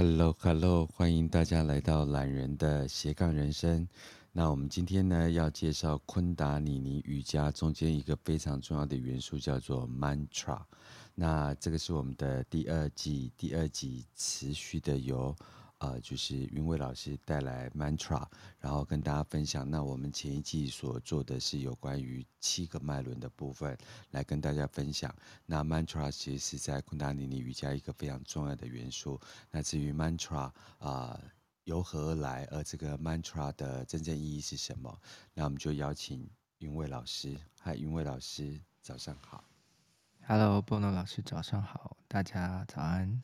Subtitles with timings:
[0.00, 3.88] Hello，Hello，欢迎大家来到懒人的斜杠人生。
[4.30, 10.60] 那我们今天呢，要介绍昆达里尼瑜伽中间一个非常重要的元素，叫做 Mantra。
[11.16, 15.34] 那这个是我们的第二季第二集持续的有。
[15.78, 18.26] 呃，就是云伟老师带来 mantra，
[18.58, 19.68] 然后跟大家分享。
[19.70, 23.78] 那我们前一季所做的是有关于七个脉轮的部分，
[24.10, 25.14] 来跟大家分享。
[25.46, 29.20] 那 mantra 其实是在昆达尼尼瑜伽一个非常重要的元素。
[29.52, 31.20] 那至于 mantra 啊、
[31.62, 35.00] 由何而来，而这个 mantra 的真正意义是什么？
[35.32, 37.38] 那我们就邀请云伟老师。
[37.60, 39.44] 嗨，云伟老师，早上好。
[40.26, 43.22] Hello，Bono 老师，早上好，大家早安。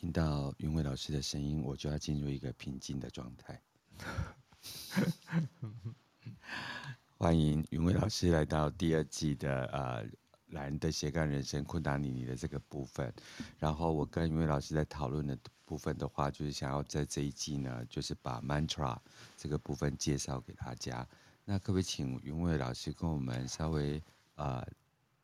[0.00, 3.60] 听到云伟老师的声音，我就要进入一个平静的状态。
[7.18, 10.08] 欢迎云伟老师来到第二季的呃
[10.46, 13.12] 懒的斜杠人生昆达里尼的这个部分。
[13.58, 18.98] 然后我跟云伟老师在讨论的部分的话，就是想要在这一季呢，就是把 mantra
[19.36, 21.06] 这个部分介绍给大家。
[21.44, 24.02] 那可不可以请云伟老师跟我们稍微
[24.36, 24.66] 呃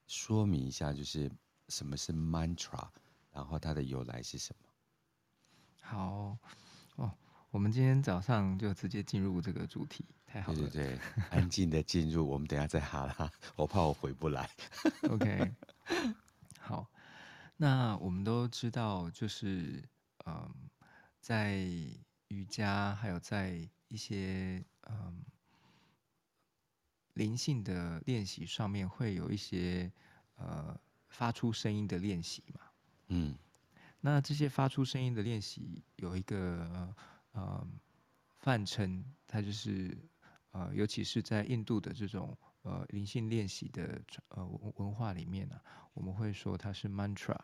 [0.07, 1.33] 说明一下，就是
[1.71, 2.87] 什么是 mantra，
[3.33, 4.66] 然后它的由来是什么？
[5.89, 6.37] 好
[6.97, 7.13] 哦，
[7.51, 10.59] 我们今天早上就直接进入这个主题，太好了。
[10.59, 10.99] 对对对，
[11.31, 14.51] 安静的进入，我们等下再哈拉，我怕我回不来。
[15.09, 15.55] OK，
[16.59, 16.91] 好，
[17.57, 19.89] 那我们都知道，就是
[20.27, 20.53] 嗯，
[21.21, 21.57] 在
[22.29, 23.57] 瑜伽还有在
[23.87, 25.25] 一些嗯
[27.15, 29.93] 灵性的练习上面，会有一些
[30.35, 30.77] 呃
[31.09, 32.61] 发出声音的练习嘛，
[33.07, 33.39] 嗯。
[34.07, 36.95] 那这些发出声音的练习有一个
[37.33, 37.67] 呃
[38.37, 39.99] 泛称，它就是
[40.53, 47.37] 呃，尤其是在印度的这种呃灵性练习的呃文文化里面呢、啊，我们会说它是 mantra。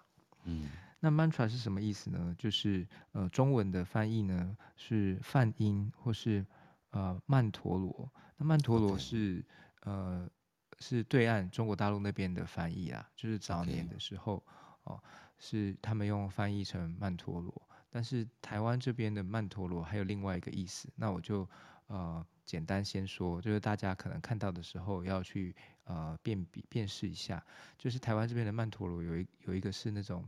[0.45, 2.33] 嗯，那 mantra 是什么意思呢？
[2.39, 6.47] 就是呃中文的翻译呢是梵音或是
[6.91, 8.09] 呃曼陀罗。
[8.37, 9.45] 那曼陀罗是.
[9.81, 10.31] 呃
[10.79, 14.45] 是对岸中国大陆那边的翻译啊，就是早年的时候.
[14.85, 15.03] 哦。
[15.45, 17.53] 是他们用翻译成曼陀罗，
[17.91, 21.49] 但是台湾这边的曼陀罗还有另外一个意思，那我就
[21.89, 27.45] 呃简单先说，就是大家可能看到的时候要去呃辨别辨识一下，
[27.77, 30.25] 就是台湾这边的曼陀罗有一有一个是那种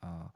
[0.00, 0.28] 呃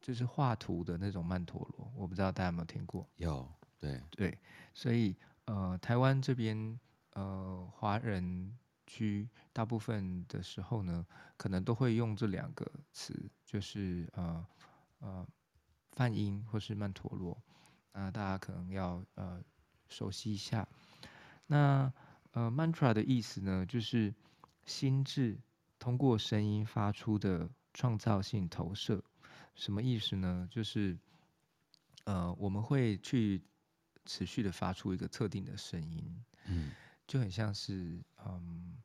[0.00, 3.08] 就是画图的那种曼陀罗，我不知道大家有没有听过？
[3.14, 3.48] 有，
[3.78, 4.36] 对对，
[4.74, 6.80] 所以呃台湾这边
[7.12, 8.58] 呃华人。
[8.86, 11.06] 区大部分的时候呢，
[11.36, 14.46] 可能都会用这两个词，就是呃
[14.98, 15.26] 呃
[15.92, 17.42] 梵音或是曼陀罗，
[17.92, 19.42] 那大家可能要呃
[19.88, 20.66] 熟悉一下。
[21.46, 21.92] 那
[22.32, 24.14] 呃 mantra 的意思呢，就是
[24.64, 25.38] 心智
[25.78, 29.02] 通过声音发出的创造性投射。
[29.54, 30.48] 什么意思呢？
[30.50, 30.98] 就是
[32.04, 33.42] 呃我们会去
[34.04, 36.24] 持续的发出一个特定的声音。
[36.46, 36.72] 嗯。
[37.04, 38.76] 就很像是，嗯，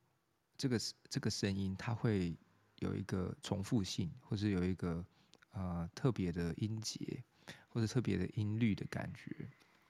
[0.58, 2.36] 这个这个声音，它会
[2.80, 5.06] 有一个重复性，或者有一个
[5.52, 7.24] 呃特别的音节，
[7.70, 9.50] 或者特别的音律的感觉。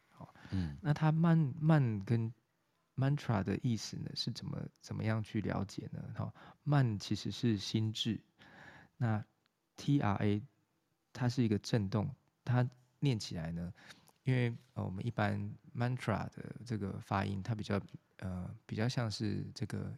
[0.10, 2.34] 好，嗯，那它慢慢跟
[2.96, 6.04] mantra 的意思呢，是怎么怎么样去了解呢？
[6.16, 6.34] 好，
[6.64, 8.20] 慢其实是心智，
[8.98, 9.24] 那
[9.78, 10.42] tra
[11.14, 12.70] 它是一个震动，它
[13.00, 13.74] 念起来呢，
[14.24, 17.82] 因为呃我们一般 mantra 的这个发音，它比较。
[18.18, 19.96] 呃，比较像是这个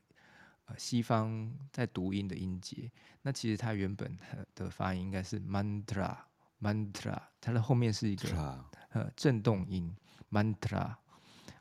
[0.65, 2.91] 呃西方在读音的音节，
[3.21, 4.17] 那其实它原本
[4.55, 9.95] 的发音应该是 mantra，mantra，它的后面是一个呃震动音
[10.31, 10.95] mantra，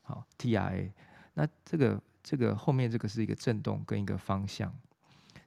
[0.03, 0.93] 好 t i a
[1.33, 4.73] 那这个这个后面这个是一个震动跟一个方向，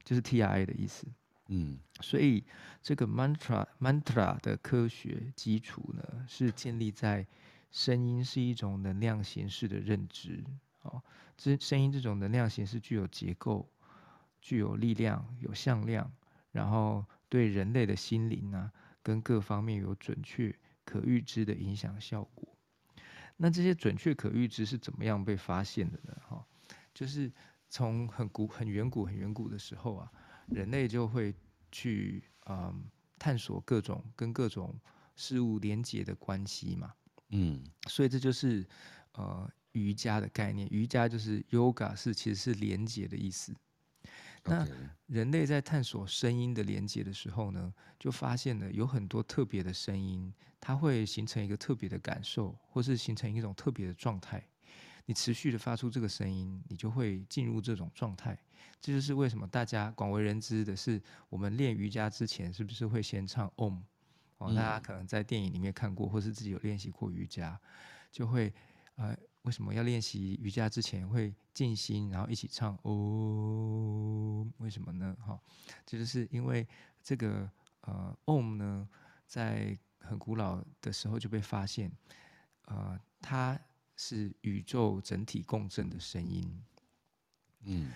[0.03, 1.05] 就是 t i a 的意思，
[1.47, 2.43] 嗯，所以
[2.81, 7.27] 这个 mantra mantra 的科学基础呢，是建立在
[7.71, 10.43] 声音是一种能量形式的认知。
[10.83, 11.01] 哦，
[11.37, 13.69] 这声音这种能量形式具有结构、
[14.41, 16.11] 具有力量、有向量，
[16.51, 18.71] 然后对人类的心灵啊，
[19.01, 22.47] 跟各方面有准确、可预知的影响效果。
[23.37, 26.15] 那这些准确、可预知是怎么样被发现的呢？
[26.27, 26.45] 哈，
[26.93, 27.31] 就是
[27.69, 30.11] 从很古、很远古、很远古的时候啊，
[30.47, 31.33] 人类就会
[31.71, 32.83] 去嗯
[33.17, 34.77] 探索各种跟各种
[35.15, 36.93] 事物连接的关系嘛。
[37.29, 38.67] 嗯，所以这就是
[39.13, 39.49] 呃。
[39.73, 43.53] 瑜伽的概念，瑜伽就是 yoga，是其实是连接的意思。
[44.45, 44.67] 那
[45.05, 54.45] 人类在探索声音的连接的时候呢，就发现了有很多特别的声音，它会形成一个特别的感受，或是形成一种特别的状态。
[55.05, 58.37] 你持续的发出这个声音，你就会进入这种状态。
[58.81, 63.81] 这就是为什么大家广为人知的是，我们练瑜伽之前是不是会先唱 Om，
[64.39, 67.59] 哦，大家可能在电影里面看过，或是自己有练习过瑜伽，
[68.11, 68.53] 就会
[68.95, 74.45] 呃，为什么要练习瑜伽之前会静心，然后一起唱哦？
[74.57, 75.15] 为什么呢？
[75.19, 75.39] 哈，
[75.85, 76.67] 这就是因为
[77.01, 77.49] 这个
[77.81, 78.89] 呃，Om 呢，
[79.27, 81.91] 在很古老的时候就被发现，
[82.65, 83.59] 呃，它
[83.95, 86.63] 是宇宙整体共振的声音。
[87.65, 87.91] 嗯，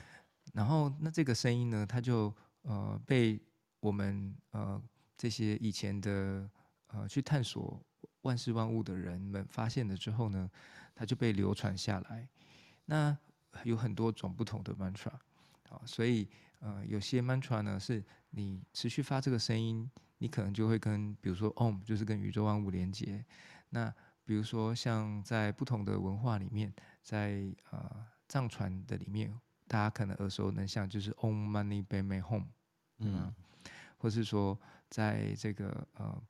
[0.53, 2.33] 然后那这个声音呢，它就
[2.63, 3.41] 呃被
[3.79, 4.81] 我们呃
[5.17, 6.49] 这些以前的
[6.87, 7.81] 呃去探索
[8.21, 10.49] 万事万物的人们发现了之后呢，
[10.97, 12.27] 它就被流传下来。
[12.85, 13.15] 那
[13.63, 15.11] 有很多种不同的 mantra
[15.69, 16.27] 啊，所以
[16.59, 23.23] 呃有些 mantra 呢是你持续发这个声音，你可能就会跟比如说 Om 就是跟宇宙万物连接。
[23.69, 23.93] 那
[24.25, 26.73] 比如说像在不同的文化里面，
[27.03, 29.39] 在呃藏传的里面。
[29.69, 32.45] 大家可能耳熟能详，就是 Om Mani Padme Hum，
[32.99, 33.35] 嗯，
[33.97, 34.57] 或是说，
[34.89, 36.23] 在这个呃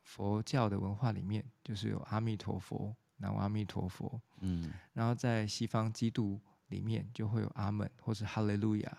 [0.00, 8.98] 佛教的文化里面，就是有阿弥陀佛，南无阿弥陀佛，嗯，然后在西方基督里面就会有阿门或是哈利路亚，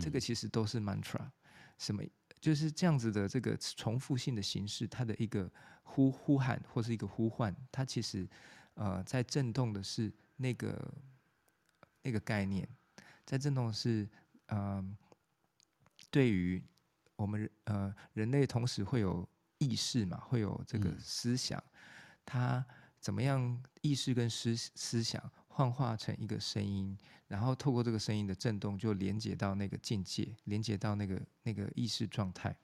[0.00, 1.20] 这个其实都是 mantra，
[1.78, 2.02] 什么
[2.40, 5.50] 就是这样子的这个重复性的形式，它的一个
[5.82, 8.28] 呼呼喊或是一个呼唤，它其实
[8.74, 10.94] 呃在震动的是那个
[12.02, 12.68] 那个概念。
[13.24, 14.08] 在震动是，
[14.46, 14.96] 嗯、呃，
[16.10, 16.60] 对于
[17.14, 19.26] 我们呃人类同时会有
[19.58, 21.72] 意识嘛，会有这个思想，嗯、
[22.26, 22.66] 它
[23.02, 26.96] 怎么样意识跟思思想幻化成一个声音，
[27.26, 32.56] 然后透过这个声音的震动，就连接到那个境界，连接到那个那个意识状态。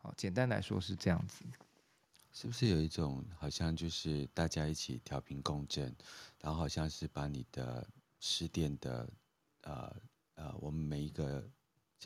[0.00, 1.44] 好，简单来说是这样子。
[2.30, 5.92] 是不是有一种好像就是大家一起调频共振，
[6.40, 7.84] 然后好像是把你的
[8.20, 9.08] 失电的。
[9.62, 9.96] 呃
[10.36, 11.44] 呃，我们每一个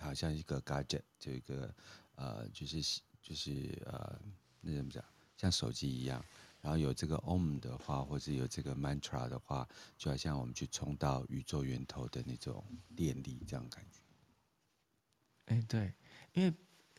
[0.00, 1.74] 好像一个 gadget，就一个
[2.14, 4.18] 呃，就是就是呃，
[4.62, 5.04] 那怎么讲？
[5.36, 6.24] 像手机一样，
[6.62, 9.68] 然后有这个 Om 的话，或是有这个 mantra 的话，
[9.98, 12.64] 就好像我们去冲到宇宙源头的那种
[12.96, 14.00] 电力，这样感觉。
[15.44, 15.92] 哎，对，
[16.32, 16.54] 因为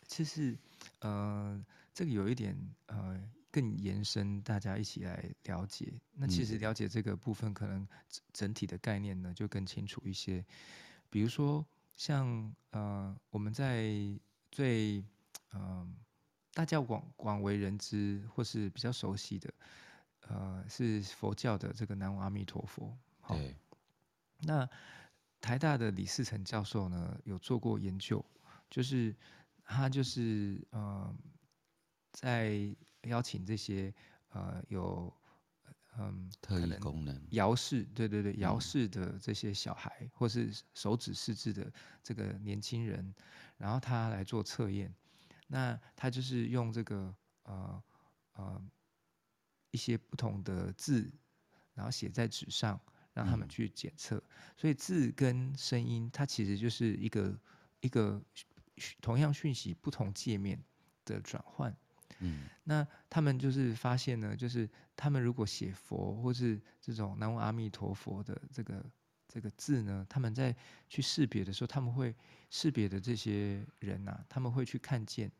[0.05, 0.55] 其实
[0.99, 1.65] 呃，
[1.95, 2.55] 这个有一点
[2.85, 3.19] 呃。
[3.53, 5.93] 更延伸，大家一起来了解。
[6.15, 7.87] 那其实了解这个部分，可能
[8.31, 10.43] 整体的概念呢就更清楚一些。
[11.07, 11.63] 比如说，
[11.95, 13.93] 像呃，我们在
[14.51, 15.01] 最
[15.51, 15.87] 嗯、呃，
[16.53, 19.53] 大家广广为人知或是比较熟悉的，
[20.21, 22.95] 呃，是佛教的这个南无阿弥陀佛。
[23.27, 23.55] 对。
[24.39, 24.69] 那
[25.41, 28.23] 台大的李世成教授呢，有做过研究，
[28.69, 29.15] 就是
[29.63, 31.15] 他就是呃，
[32.11, 33.93] 在邀请这些
[34.29, 35.11] 呃有
[35.97, 41.71] 嗯特异功能遥视，对对对，遥视的这些小孩，嗯、或是手指失智的
[42.03, 43.13] 这个年轻人，
[43.57, 44.93] 然后他来做测验。
[45.47, 47.83] 那他就是用这个呃
[48.33, 48.61] 呃
[49.71, 51.11] 一些不同的字，
[51.73, 52.79] 然后写在纸上，
[53.13, 54.17] 让他们去检测。
[54.17, 54.23] 嗯、
[54.55, 57.39] 所以字跟声音，它其实就是一个
[57.81, 58.21] 一个
[59.01, 60.63] 同样讯息不同界面
[61.05, 61.75] 的转换。
[62.19, 68.85] 嗯，那他们就是发现呢，就是他们如果写佛或是这种南无阿弥陀佛的这个
[69.33, 70.55] 这个字呢，他们在
[70.87, 72.13] 去识别的时候，他们会
[72.51, 75.31] 识别的这些人啊，他们会去看见，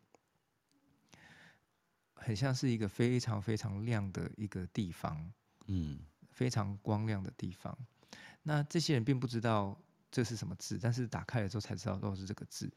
[2.15, 5.31] 很像是一个非常非常亮的一个地方，
[5.67, 5.99] 嗯，
[6.31, 7.77] 非常光亮的地方。
[8.41, 9.79] 那这些人并不知道
[10.11, 12.73] 这是什么字，但是打开了之后才知道都是这个字。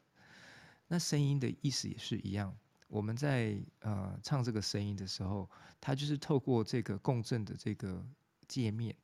[0.87, 2.55] 那声音的意思也是一样。
[2.87, 5.49] 我们在呃唱这个声音的时候，
[5.81, 8.05] 它就是透过这个共振的这个
[8.47, 8.95] 界面，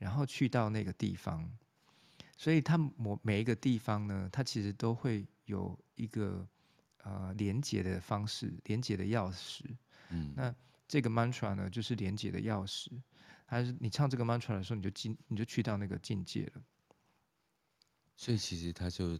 [0.00, 1.48] 然后去到那个地方，
[2.36, 6.48] 所以它每每一个地方呢，它其实都会有一个
[7.04, 9.62] 呃连接的方式，连接的钥匙。
[10.08, 10.52] 嗯，那
[10.88, 12.88] 这个 mantra 呢，就是连接的钥匙。
[13.46, 16.62] 还是你唱这个 mantra 的时候，你就进，你就去到那个境界了。
[18.16, 19.16] 所以其实它就。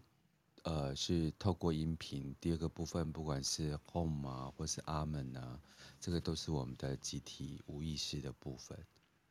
[0.62, 2.36] 呃，是透过音频。
[2.38, 5.58] 第二个部分，不管是 Home 啊，或是阿门啊，
[5.98, 8.78] 这个都是我们的集体无意识的部分。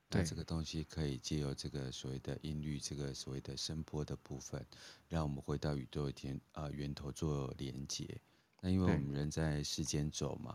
[0.09, 4.65] 对，那这个东西可以借由这个所谓的音律，这个所谓的声波的部分，
[5.07, 8.19] 让我们回到宇宙天啊、呃、源头做连接。
[8.59, 10.51] 那因为我们人在世间走嘛，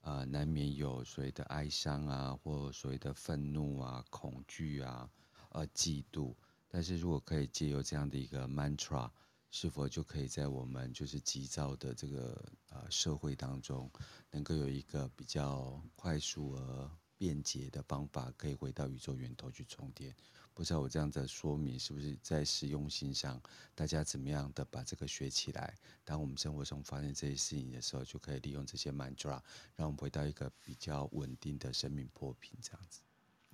[0.00, 5.10] 啊、呃，难免有所谓的哀伤啊，或所谓的愤怒啊、恐惧啊、
[5.50, 6.34] 呃嫉妒。
[6.68, 9.10] 但是如果可以借由这样的一个 mantra。
[9.54, 13.90] 是否就可以在我们就是急躁的这个呃社会当中，
[14.30, 16.90] 能够有一个比较快速而
[17.22, 20.12] 便捷的方法，可以回到宇宙源头去充电。
[20.52, 23.40] 不知道我这样的说明是不是在实用性上，
[23.76, 25.72] 大家怎么样的把这个学起来？
[26.04, 29.40] 当我们生活中发生这些事情的时候，就可以利用这些 mantra，
[29.76, 33.02] 让我们回到一个比较稳定的生命波频，这样子。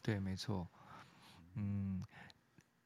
[0.02, 0.66] 对，没错。
[1.56, 2.02] 嗯，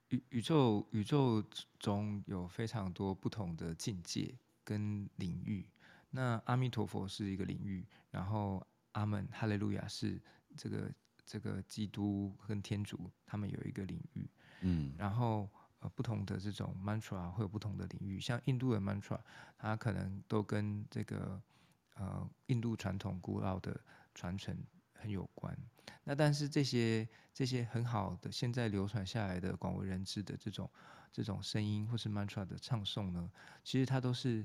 [0.09, 1.41] 宇宇宙宇宙
[1.79, 5.65] 中有非常多不同的境界跟领域。
[6.11, 10.21] 那阿弥陀佛是一个领域，然后阿门、哈利路亚是
[10.57, 10.93] 这个。
[11.25, 14.29] 这个基督跟天主他们有一个领域，
[14.63, 19.19] 嗯，然后呃不同的这种 mantra 会有不同的领域，像印度的 mantra，
[19.57, 21.41] 它可能都跟这个
[21.95, 23.81] 呃印度传统古老的
[24.13, 24.55] 传承
[24.95, 25.57] 很有关。
[26.03, 30.69] 那但是这些这些很好的现在流传下来的广为人知的这种
[31.13, 33.31] 这种声音或是 mantra 的唱诵呢，
[33.63, 34.45] 其实它都是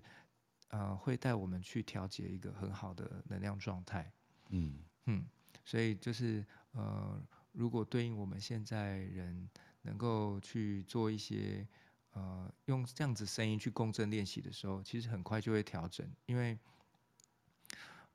[0.69, 4.13] 呃会带我们去调节一个很好的能量状态，
[4.49, 4.83] 嗯。
[5.09, 5.25] 嗯，
[5.67, 6.45] 所以就是。
[6.73, 7.19] 呃，
[7.53, 9.49] 如果对应我们现在人
[9.81, 11.67] 能够去做一些
[12.11, 16.55] 呃，用这样子声音去共振练习的时候，其实很快就会调整，因为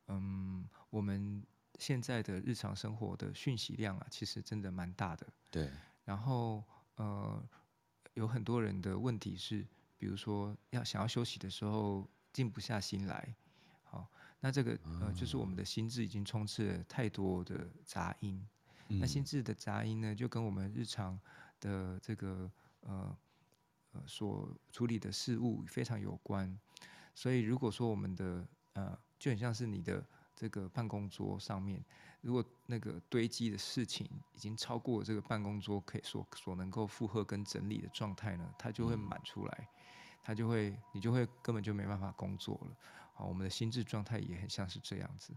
[0.06, 1.44] 嗯，我们
[1.80, 5.26] 现在的日常生活的讯息量啊，其实真的蛮大的。
[5.50, 5.68] 对。
[6.04, 6.62] 然后
[6.94, 7.42] 呃，
[8.14, 9.66] 有很多人的问题是，
[9.98, 13.34] 比如说要想要休息的时候静不下心来，
[13.82, 14.08] 好。
[14.44, 18.44] 那这个呃，就是我们的心智已经充斥了太多的杂音。
[18.88, 21.16] 嗯、那心智的杂音呢，就跟我们日常
[21.60, 23.16] 的这个呃
[23.92, 26.58] 呃所处理的事物非常有关。
[27.14, 31.80] 所以如果说我们的呃，就很像是你的这个办公桌上面，
[32.20, 39.68] 如果那个堆积的事情已经超过这个办公桌可以所所能够负荷跟整理的状态呢，它就会满出来，
[40.20, 42.76] 它就会你就会根本就没办法工作了。
[43.22, 45.32] 好，我们的心智状态也很像是这样子。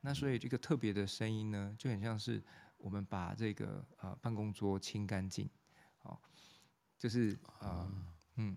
[0.00, 2.42] 那所以这个特别的声音呢，就很像是
[2.78, 5.48] 我们把这个呃办公桌清干净，
[5.98, 6.20] 好，
[6.98, 7.88] 就是呃
[8.34, 8.56] 嗯，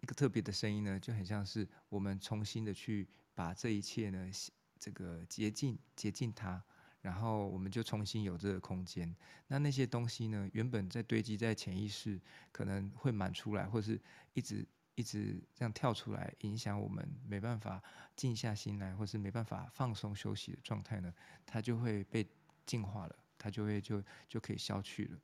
[0.00, 4.30] 一个特别的声音呢，就很像是我们重新的去把这一切呢，
[4.78, 6.62] 这个洁净洁净它，
[7.02, 9.14] 然后我们就重新有这个空间。
[9.48, 12.18] 那那些东西呢，原本在堆积在潜意识，
[12.52, 14.00] 可能会满出来，或是
[14.32, 14.66] 一直。
[14.94, 17.82] 一直这样跳出来，影响我们没办法
[18.16, 21.12] 静下心来，或是没办法放松休息的状态呢，
[21.46, 22.26] 它就会被
[22.66, 25.18] 净化了，它就会就就可以消去了。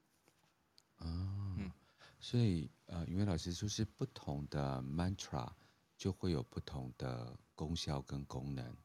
[0.98, 1.70] 哦、嗯，
[2.18, 5.52] 所以呃，云伟老师就是不同的 mantra
[5.96, 8.76] 就会有不同的功效跟功能。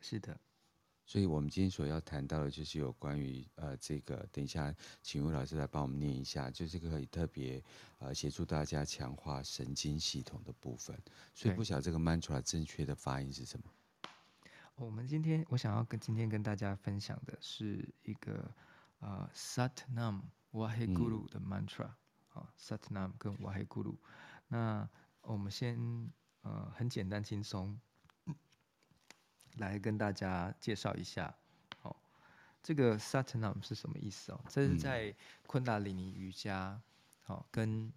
[0.00, 0.38] 是的。
[1.04, 7.62] 所以，我们今天所要谈到的，就是有关于呃，这个等一下，请吴老师来帮我们念一下，就是可以特别
[7.98, 10.96] 呃，协助大家强化神经系统的部分。
[11.34, 13.64] 所以，不晓得这个 mantra 正确的发音是什么？
[14.76, 18.50] 我们今天我想要跟今天跟大家分享的是一个
[19.00, 21.90] 呃，Sat Nam Waheguru 的 mantra
[22.32, 23.96] 啊，Sat Nam 跟 Waheguru。
[24.48, 24.88] 那
[25.20, 27.78] 我们先呃，很简单轻松。
[29.56, 31.34] 来跟大家介绍一下，
[31.82, 31.94] 哦，
[32.62, 34.40] 这个 Satnam 是什么意思哦？
[34.48, 35.14] 这是在
[35.46, 36.80] 昆达里尼瑜伽，
[37.22, 37.92] 好跟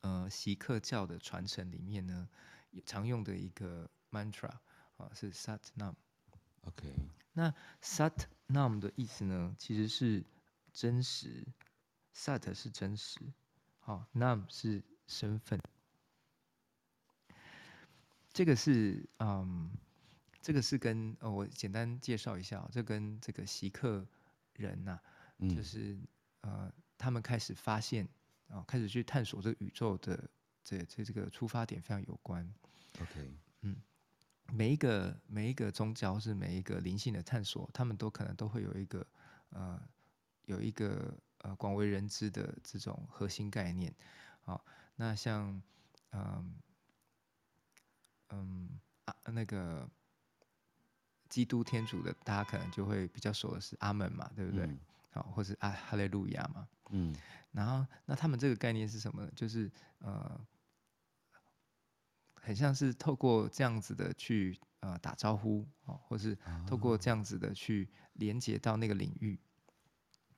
[0.00, 2.28] 呃锡克教的传承里面呢，
[2.86, 4.50] 常用的一个 mantra
[4.96, 5.94] 啊，是 Satnam。
[6.62, 6.94] OK，
[7.34, 10.24] 那 Satnam 的意思呢，其实是
[10.72, 11.46] 真实
[12.14, 13.20] ，Sat 是真实，
[13.80, 15.60] 好，Nam 是身份。
[18.32, 19.70] 这个是嗯。
[20.42, 24.06] 这个是跟呃，我简单介绍一下，这跟这个锡克
[24.54, 25.02] 人呐、啊，
[25.54, 25.98] 就是
[26.40, 28.06] 呃，他们开始发现
[28.48, 30.30] 啊、呃，开始去探索这个宇宙的
[30.64, 32.50] 这这这个出发点非常有关。
[33.02, 33.76] OK，嗯，
[34.50, 39.06] 每一个每一个宗教是每一个灵性的探索，他们都可能都会有一个
[39.50, 39.78] 呃，
[40.46, 43.94] 有一个呃广为人知的这种核心概念。
[44.42, 44.64] 好，
[44.96, 45.62] 那像
[46.12, 46.54] 嗯
[48.30, 49.86] 嗯、啊那个。
[51.30, 54.66] 基督天主的，大家可能就会比较熟的是阿门嘛，对不对？
[55.12, 56.68] 好、嗯，或是啊哈利路亚嘛。
[56.90, 57.14] 嗯。
[57.52, 59.32] 然后，那他们这个概念是什么呢？
[59.34, 60.40] 就是呃，
[62.34, 69.36] 很像是透过这样子的去呃打招呼哦，或是透过这样子的去连接到那个领域。
[69.36, 69.40] 哦、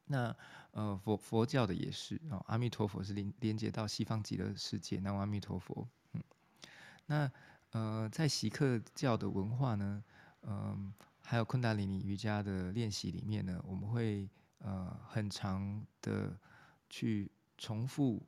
[0.04, 0.36] 那
[0.70, 5.88] 呃佛佛教的也是哦，阿弥陀佛是连连接到西方极乐世界，南无阿弥陀佛。
[6.12, 6.22] 嗯。
[7.06, 7.30] 那
[7.72, 10.02] 呃，在锡克教的文化呢？
[10.42, 16.38] 嗯，还有昆达里尼瑜伽的练习里面呢，我们会呃很长的
[16.90, 18.26] 去重复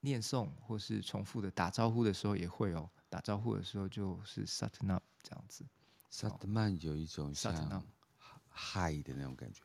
[0.00, 2.90] 念诵，或是重复的打招呼的时候也会哦。
[3.08, 5.64] 打招呼的时候就是 Satnam 这样子。
[6.10, 7.82] Satnam 有一种像
[8.48, 9.62] 嗨的那种感觉。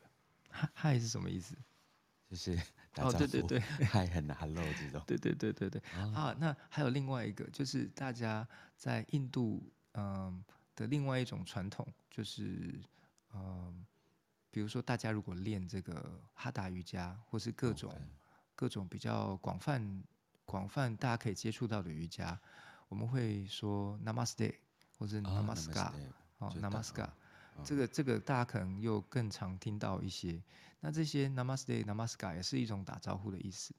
[0.48, 1.56] 嗨嗨是什么意思？
[2.30, 2.56] 就是
[2.94, 5.02] 打招呼，哦，对对对，嗨 很 hello 这种。
[5.06, 5.82] 对对对对对。
[5.96, 8.46] 哦、啊，那还有另外一个，就是大家
[8.76, 9.62] 在印度
[9.92, 10.44] 嗯、呃、
[10.82, 12.80] 的另外一种传统，就是
[13.32, 13.74] 嗯、呃，
[14.50, 17.92] 比如说大家如果练这个哈达瑜伽，或是各种.
[18.54, 20.04] 各种比较广泛
[20.44, 22.38] 广泛大家可以接触到的瑜伽，
[22.88, 24.54] 我们会说 Namaste
[24.98, 25.90] 或是 Namaskar
[26.38, 27.10] 哦 Namaskar。
[27.64, 30.40] 这个这个大家可能又更常听到一些，
[30.80, 33.74] 那这些 Namaste、Namaskar 也是一种打招呼的意思，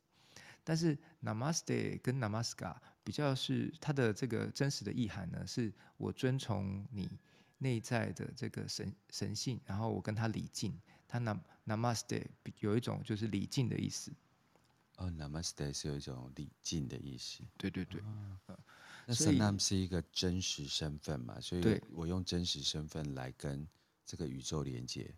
[0.63, 7.09] 但是 Namaste 跟 Namaskar 比较是它的这个真实的意涵呢，是我遵从你
[7.57, 12.25] 内在的这个神神性，然后我跟他礼敬，他 Nam Namaste
[12.59, 14.11] 有一种就是礼敬的意思。
[14.97, 17.43] 哦，Namaste 是有一种礼敬的意思。
[17.57, 18.01] 对对对。
[18.01, 18.57] 哦
[19.05, 23.67] 那 Satnam 是一个真实身份嘛，所以我用真实身份来跟
[24.05, 25.13] 这个宇宙连接，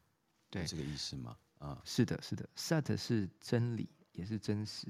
[0.50, 1.38] 对这个意思吗？
[1.60, 4.88] 啊，是的，是的，Sat 是真理，也是真实。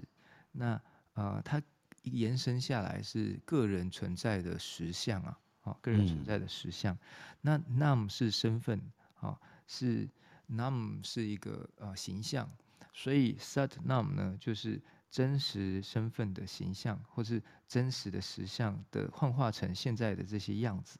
[0.55, 0.81] 那
[1.13, 1.61] 呃，它
[2.03, 6.95] 延伸下来是个人存在的实相啊，啊，个人存在的实相。
[6.95, 6.99] 嗯、
[7.41, 8.81] 那 Nam 是身份
[9.15, 10.09] 啊，是
[10.49, 12.49] Nam 是一个呃形象，
[12.93, 14.81] 所以 Satnam 呢就是。
[15.11, 20.99] 真实身份的形象，或是真实的实相的幻化成现在的这些样子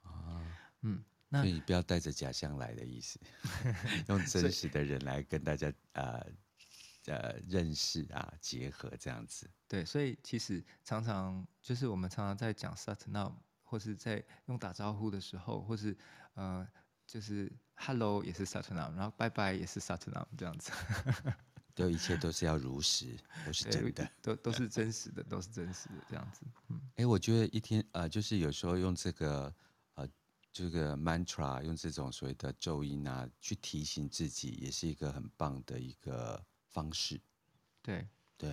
[0.00, 0.40] 啊，
[0.80, 3.20] 嗯，那所以不要带着假象来的意思，
[4.08, 6.24] 用真实的人来跟大家呃
[7.06, 9.48] 呃认识啊，结合这样子。
[9.68, 15.96] 对，所以其实常常就是我们常常在讲 Satnam，或是在用打招呼的时候，或是
[16.34, 16.66] 呃
[17.06, 20.70] 就是 Hello 也是 Satnam，然后拜拜也是 Satnam 这样子。
[21.74, 23.16] 都一切都是要如实，
[23.46, 26.42] 都是真的，都都是 真实的，都是真实的这样子。
[26.68, 29.54] 嗯，哎、欸，我觉得一天呃，就是有时候用这个
[29.94, 30.06] 呃
[30.52, 37.20] 这个 mantra，用这种所谓的咒音啊，去提醒自己，也是一个很棒的一个方式。
[37.80, 38.50] 对对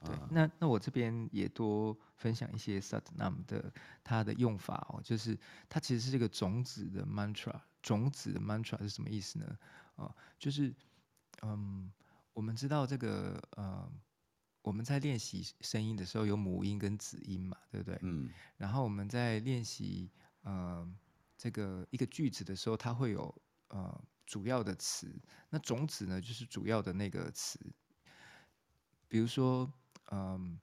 [0.00, 3.72] 对，嗯、那那我这边也多分享一些 Satnam 的
[4.02, 5.38] 它的用法哦，就是
[5.68, 9.58] 它其实是一个种子的 mantra，种子的 mantra 是什么意思呢？
[9.96, 10.74] 哦，就是
[11.42, 11.92] 嗯。
[12.34, 13.90] 我们知道这个呃，
[14.62, 17.98] 我们在练习声音的时候有母音跟子音嘛，对不对？
[18.02, 18.30] 嗯。
[18.56, 20.08] 然后我们在练习
[20.42, 20.88] 呃
[21.36, 25.10] 这个一个句子的时候，它会有呃主要的词，
[25.48, 27.58] 那种子呢就是主要的那个词。
[29.08, 29.72] 比如说，
[30.10, 30.60] 嗯、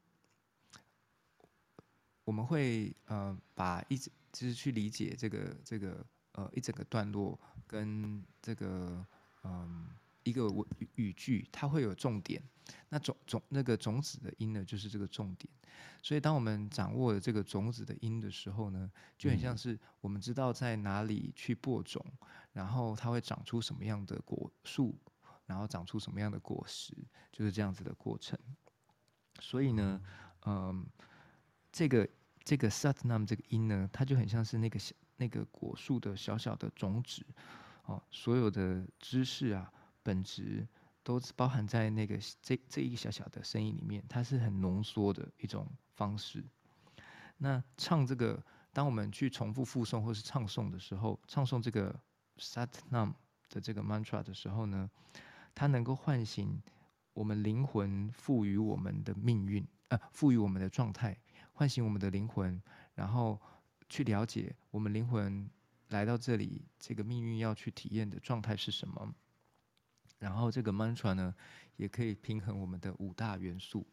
[2.23, 9.04] 我们会呃把一直就是去理解这个这个呃一整个段落跟这个
[9.43, 9.89] 嗯。
[10.25, 10.47] 一个
[10.79, 12.41] 语语句，它会有重点，
[12.89, 15.47] 那种种那个种子的音呢，就是这个重点。
[16.01, 22.03] 所以，当我们掌握了这个种子的音的时候呢，就很像是我们知道在哪里去播种，
[22.53, 24.97] 然后它会长出什么样的果树，
[25.45, 26.95] 然后长出什么样的果实，
[27.31, 28.38] 就是这样子的过程。
[29.39, 30.01] 所以呢，
[30.45, 30.85] 嗯，
[31.71, 32.07] 这个
[32.43, 37.25] 这个 Satnam 这个音呢，它就很像是那个小那个果树的小小的种子，
[37.85, 39.71] 哦，所有的知识啊。
[40.06, 40.68] 本质
[41.02, 46.46] 都包含在那个这这一个小小的声音里面，它是很浓缩的一种方式。
[47.38, 48.41] 那唱这个，
[48.72, 52.00] 当我们去重复复诵或是唱诵的时候，唱诵这个
[52.38, 53.15] Satnam
[53.50, 54.88] 的这个 mantra 的时候呢，
[55.56, 56.62] 它能够唤醒
[57.13, 61.18] 我们灵魂赋予我们的命运，呃，赋予我们的状态，
[61.54, 62.62] 唤醒我们的灵魂，
[62.94, 63.41] 然后
[63.89, 65.50] 去了解我们灵魂
[65.89, 69.15] 来到这里，这个命运要去体验的状态是什么。
[70.19, 71.36] 然后这个 mantra 呢，
[71.75, 73.86] 也可以平衡我们的五大元素。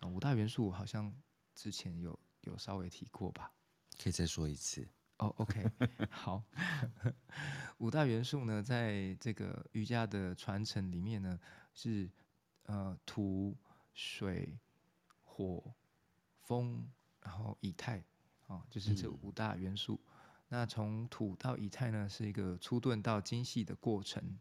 [0.00, 1.12] 啊，五大元素我好像
[1.54, 3.52] 之前有有稍微提过吧？
[4.02, 4.86] 可以再说一次。
[5.18, 5.70] 哦、oh，OK，
[6.10, 6.42] 好。
[7.78, 11.38] 五大元素呢，在这个瑜伽的传承里面呢，
[11.72, 12.10] 是
[12.64, 13.56] 呃土、
[13.92, 14.58] 水、
[15.22, 15.74] 火、
[16.40, 16.88] 风，
[17.20, 18.02] 然后以太，
[18.46, 20.00] 啊，就是这五大元素。
[20.04, 20.10] 嗯、
[20.48, 24.38] 那从土到以太呢，是一个粗钝到精细的过程。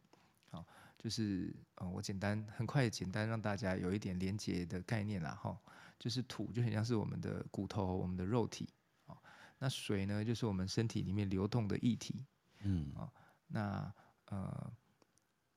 [0.95, 1.03] 好。
[1.03, 5.59] 就是呃，我简单很快简单让大家有一点连接的概念啦哈。
[5.99, 8.69] 就是土就很像是我们的骨头，我们的肉体
[9.05, 9.17] 啊。
[9.59, 12.25] 那水呢，就是我们身体里面流动的液体，
[12.61, 13.11] 嗯啊。
[13.47, 13.93] 那
[14.27, 14.73] 呃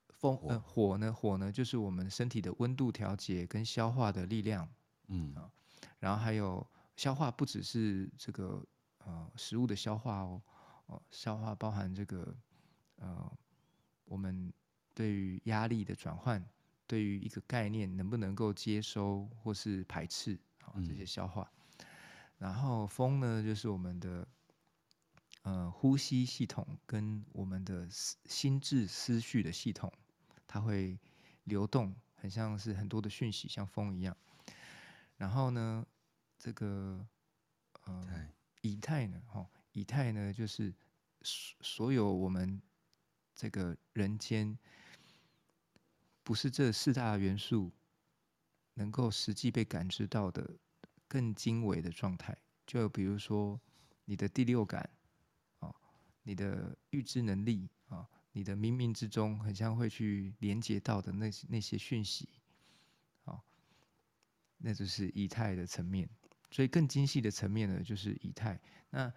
[0.09, 4.69] 风呃火呢，火呢就是我们身体的温度调节跟消化的力量，
[5.07, 5.49] 嗯啊。
[5.99, 6.65] 然后还有
[6.97, 8.61] 消化不只是这个
[8.99, 10.41] 呃食物的消化哦，
[10.87, 12.35] 哦消化包含这个
[12.97, 13.31] 呃
[14.03, 14.51] 我们。
[14.97, 16.43] 对于压力的转换，
[16.87, 21.51] 对于一个概念能不能够接收或是排斥，好这些消化。
[22.39, 24.27] 然后风呢，就是我们的
[25.43, 29.93] 呃呼吸系统跟我们的心智思绪的系统，
[30.47, 30.97] 它会
[31.43, 34.17] 流动，很像是很多的讯息，像风一样。
[35.15, 35.85] 然后呢，
[36.39, 37.07] 这个
[37.83, 38.27] 呃
[38.61, 40.73] 以太呢，哈，以太呢就是
[41.21, 42.59] 所所有我们
[43.35, 44.57] 这个人间
[46.27, 47.71] 不是这四大元素
[48.73, 50.57] 能够实际被感知到的
[51.07, 53.57] 更精微的状态，就比如说
[54.03, 54.89] 你的第六感。
[56.23, 62.27] 你的预知能力啊，你的冥冥之中很像会去连接到的那那些讯息，
[63.23, 63.41] 啊，
[64.57, 66.09] 那就是以太的层面。
[66.51, 68.59] 所以更精细的层面呢，就是以太。
[68.89, 69.09] 那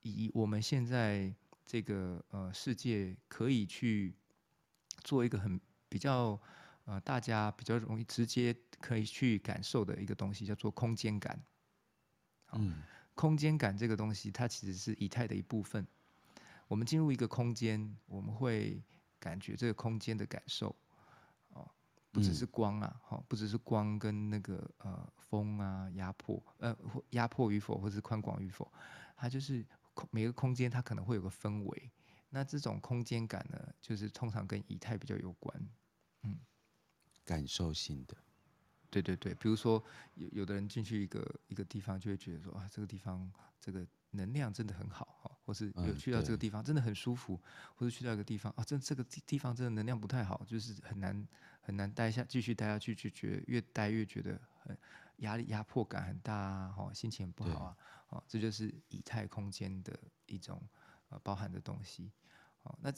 [0.00, 1.30] 以我们现在
[1.66, 4.16] 这个呃世界可以去
[5.04, 6.40] 做一个很比较
[6.86, 11.38] 呃大家比较容易直接可以去感受的一个东西，叫做空间感。
[12.52, 12.82] 嗯，
[13.14, 15.86] 空间感这个东西，它其实是以太的一部分。
[16.66, 18.82] 我们进入一个空间，我们会
[19.18, 20.74] 感觉这个空间的感受，
[21.48, 21.68] 哦，
[22.10, 26.76] 不只是光啊，好，不只是光跟那个呃风啊压迫，呃
[27.10, 28.72] 压迫与否，或是宽广与否，
[29.16, 29.66] 它就是
[30.10, 31.90] 每个空间它可能会有个氛围，
[32.30, 35.68] 那这种空间感呢，就是通常跟以太比较有关，
[36.22, 36.38] 嗯，
[37.24, 38.16] 感受性的，
[38.90, 39.82] 对对对，比如说
[40.14, 43.30] 有有的人进去一个一个地方，就会觉得说啊，这个地方
[43.60, 43.86] 这个。
[44.12, 47.40] 能量真的很好哈，或是有去到这个地方真的很舒服，嗯、
[47.76, 51.28] 或者去到一个地方啊，这这个地方真的能量不太好，就是很难
[51.60, 54.76] 很难待下继续待下去，就觉得越待越觉得很
[55.18, 57.76] 压力压迫感很大啊，哈，心情不好啊，
[58.08, 60.60] 哦，这就是以太空间的一种
[61.10, 62.10] 呃包含的东西，
[62.64, 62.92] 哦，那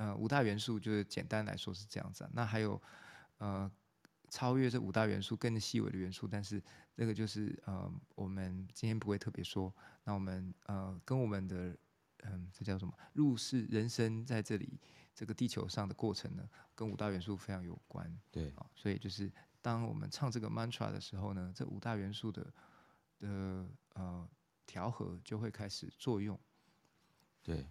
[0.00, 2.80] 呃五大元素就是简单来说是这样子啊，那还有
[3.38, 3.70] 呃。
[4.32, 6.62] 超越这五大元素更细微的元素，但是
[6.94, 9.74] 这个就是呃，我们今天不会特别说。
[10.04, 11.76] 那我们呃，跟我们的
[12.18, 12.94] 嗯，这叫什么？
[13.12, 14.78] 入世人生在这里
[15.16, 18.08] 这个地球上的过程呢，跟五大元素非常有关。
[18.30, 19.28] 对啊，所以就是
[19.60, 22.54] 当我们唱这个 mantra 的时候呢，这五大元素的
[23.18, 24.30] 的呃
[24.64, 26.38] 调和就会开始作用。
[27.42, 27.66] 对，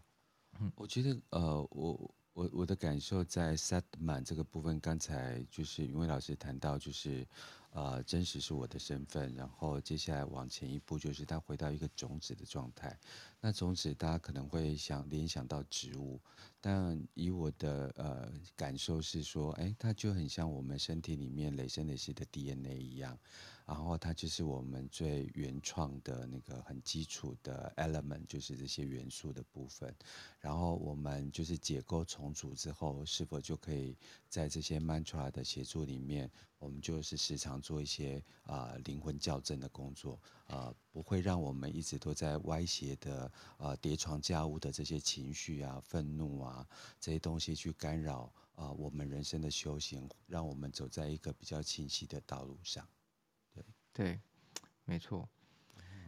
[0.59, 2.13] 嗯，我觉得呃，我。
[2.39, 7.27] 我我的感受在 set 满这个部分，刚才就是云伟老师谈到，就是，
[7.73, 12.97] 呃，真实是我的身份，然后接下来往前一步，就是他回到一个种子的状态。
[13.41, 16.17] 那种子大家可能会想联想到植物，
[16.61, 23.19] 但以我的呃感受是说，哎，它就很像我们身体里面累生累世的 DNA 一样。
[23.69, 29.95] 然后它就是我们最原创的那个很基础的 element，就是这些元素的部分。
[30.39, 33.95] 然后我们就是解构重组之后，是否就可以
[34.27, 36.27] 在这些 mantra 的协助里面，
[36.57, 43.25] 我们就是时常做一些啊、灵魂校正的工作，啊、呃，不会让我们一直都在歪斜的
[43.57, 46.67] 啊、呃、叠床架屋的这些情绪啊、愤怒啊
[46.99, 52.83] 这些东西去干扰啊、我们人生的修行，让我们走在一个比较清晰的道路上。
[53.99, 54.17] 对，
[54.85, 55.27] 没错。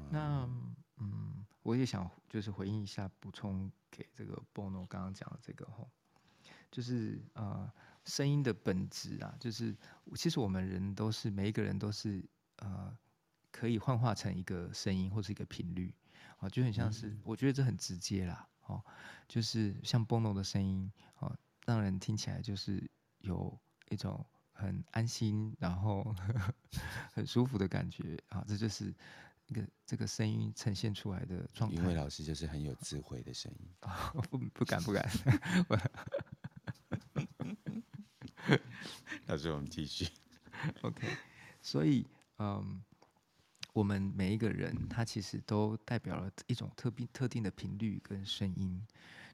[0.09, 0.47] 那
[0.95, 5.89] 嗯，我也想就是回应一下，补充给这个 Bono 刚刚讲的这个吼，
[6.71, 7.69] 就是呃，
[8.05, 9.75] 声音的本质啊，就是
[10.15, 12.23] 其实我们人都是每一个人都是
[12.59, 12.97] 呃，
[13.51, 15.93] 可以幻化成一个声音或是一个频率
[16.37, 18.81] 啊，就很像是、嗯、我觉得这很直接啦，哦，
[19.27, 24.25] 就是像 Bono 的声音哦，让人听起来就是有一种。
[24.61, 26.53] 很安心，然后呵 呵
[27.13, 28.93] 很舒服的感觉啊，这就是
[29.47, 31.75] 一个这个声音呈现出来的状态。
[31.75, 33.67] 因为老师就是很有智慧的声音，
[34.29, 35.09] 不不敢不敢。
[39.25, 40.07] 老师， 我们继续。
[40.81, 41.07] OK，
[41.61, 42.05] 所以
[42.37, 42.81] 嗯，
[43.73, 48.85] 我们每一个人他其实都代表了一种特别特定的频率跟声音。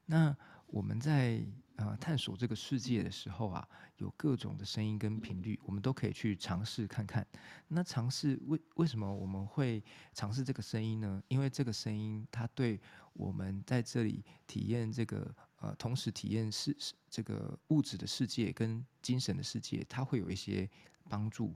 [0.06, 0.36] 那
[0.68, 1.46] 我们在
[1.78, 7.26] 呃探索这个世界的时候啊，有各种的声音跟频率，我们都可以去尝试看看。
[7.68, 11.24] 那尝试为为什么我们会尝试这个声音呢？
[11.28, 12.80] 因为这个声音它对
[13.14, 16.76] 我们在这里体验这个呃，同时体验世
[17.10, 20.70] 这个物质的世界跟精神的世界，它会有一些
[21.10, 21.56] 帮助。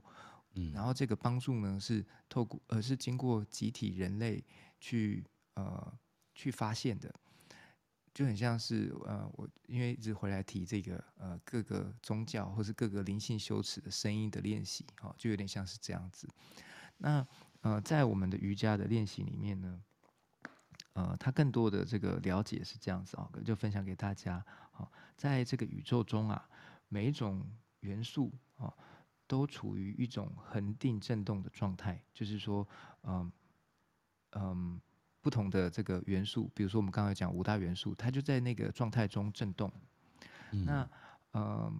[0.54, 4.44] 嗯，然后这个帮助呢是透过呃是经过集体人类
[4.78, 5.98] 去呃
[6.34, 7.12] 去发现的。
[8.14, 16.28] 就很像是呃，我因为一直回来提这个呃各个宗教或是各个灵性修持的声音的练习，哦，就有点像是这样子。
[16.98, 17.26] 那
[17.62, 19.82] 呃，在我们的瑜伽的练习里面呢，
[20.92, 24.44] 呃，它更多的这个了解是这样子啊，就分享给大家。
[24.72, 26.46] 好，在这个宇宙中啊，
[26.88, 27.42] 每一种
[27.80, 28.72] 元素啊，
[29.26, 32.68] 都处于一种恒定振动的状态，就是说，
[33.04, 33.32] 嗯
[34.32, 34.78] 嗯。
[35.22, 39.72] 不同的这个元素，比如说我们刚才讲五大元素，它就在那个状态中震动。
[40.50, 40.90] 嗯、那
[41.30, 41.72] 呃，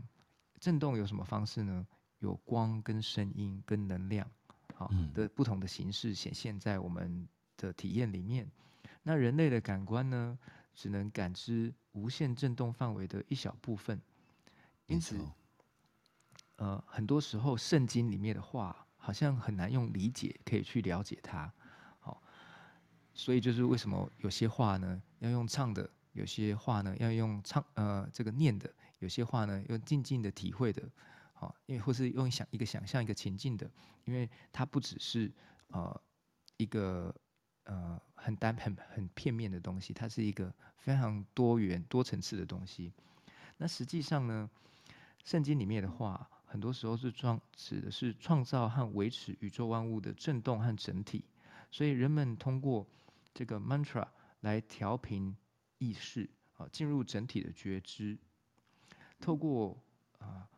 [0.59, 1.87] 震动有什么方式呢？
[2.21, 4.27] 有光、跟声音、跟能量，
[4.75, 8.49] 好的不同的形式显现在我们的体验里面。
[9.03, 10.39] 那人类的感官呢，
[10.73, 14.01] 只能感知无限震动范围的一小部分，
[14.87, 15.19] 因此，
[16.57, 21.53] 呃，很多时候圣经里面的话，好像很难用理解可以去了解它。
[23.15, 30.83] 所以就是为什么有些话呢要用唱的，有些话呢要用唱呃这个念的，有些话呢用静静的体会的。
[31.35, 33.69] 好，因为或是用想一个想象一个情境的，
[34.05, 35.31] 因为它不只是
[35.69, 36.01] 呃
[36.57, 37.13] 一个
[37.65, 42.93] 呃很单很很片面的东西，它是一个非常多元多层次的东西。
[43.57, 44.49] 那实际上呢，
[45.25, 51.25] 圣经里面的话，很多时候是创指的是创造和维持宇宙万物的震动和整体，
[51.73, 52.87] 所以人们通过
[53.35, 54.07] 这个 mantra
[54.41, 55.37] 来调频
[55.79, 58.19] 意识，啊，进入整体的觉知，
[59.21, 59.83] 透过
[60.19, 60.49] 啊。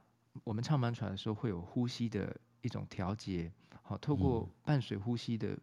[0.42, 3.52] 我们唱 mantra 的时候，会有呼吸的一种调节，
[3.84, 5.56] 好，透过伴随呼吸的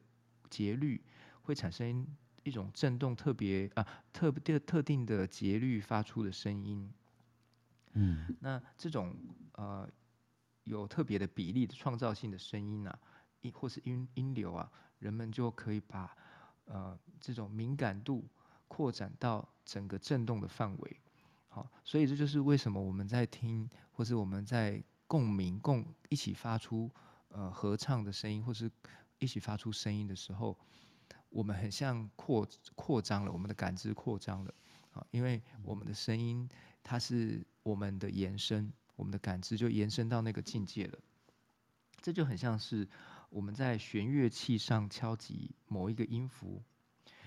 [0.49, 1.03] 节律，
[1.41, 2.07] 会产生
[2.43, 6.89] 一种震动特别啊特特特定的节律发出的声音。
[7.91, 9.13] 嗯，那这种
[9.55, 9.85] 呃
[10.63, 12.99] 有特别的比例的创造性的声音啊，
[13.41, 16.15] 音或是音音流啊，人们就可以把
[16.65, 18.27] 呃这种敏感度
[18.67, 20.99] 扩展到整个震动的范围。
[21.47, 26.89] 好，所以这就是为什么我们在听，或是我们在共鸣、共一起发出
[27.27, 28.71] 呃合唱的声音，或是
[29.19, 30.57] 一起发出声音的时候，
[31.29, 34.53] 我们很像扩扩张了，我们的感知扩张了。
[34.91, 36.49] 啊，因为我们的声音
[36.83, 40.99] 它是我们的延伸，我们的感知就延伸到那个境界了。
[42.01, 42.87] 这就很像是
[43.31, 46.61] 我们在弦乐器上敲击某一个音符，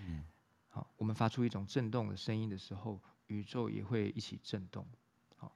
[0.07, 0.23] 嗯，
[0.69, 3.01] 好，我们发出一种震动的声音的时候。
[3.29, 4.87] 宇宙也会一起震动，
[5.39, 5.51] 好，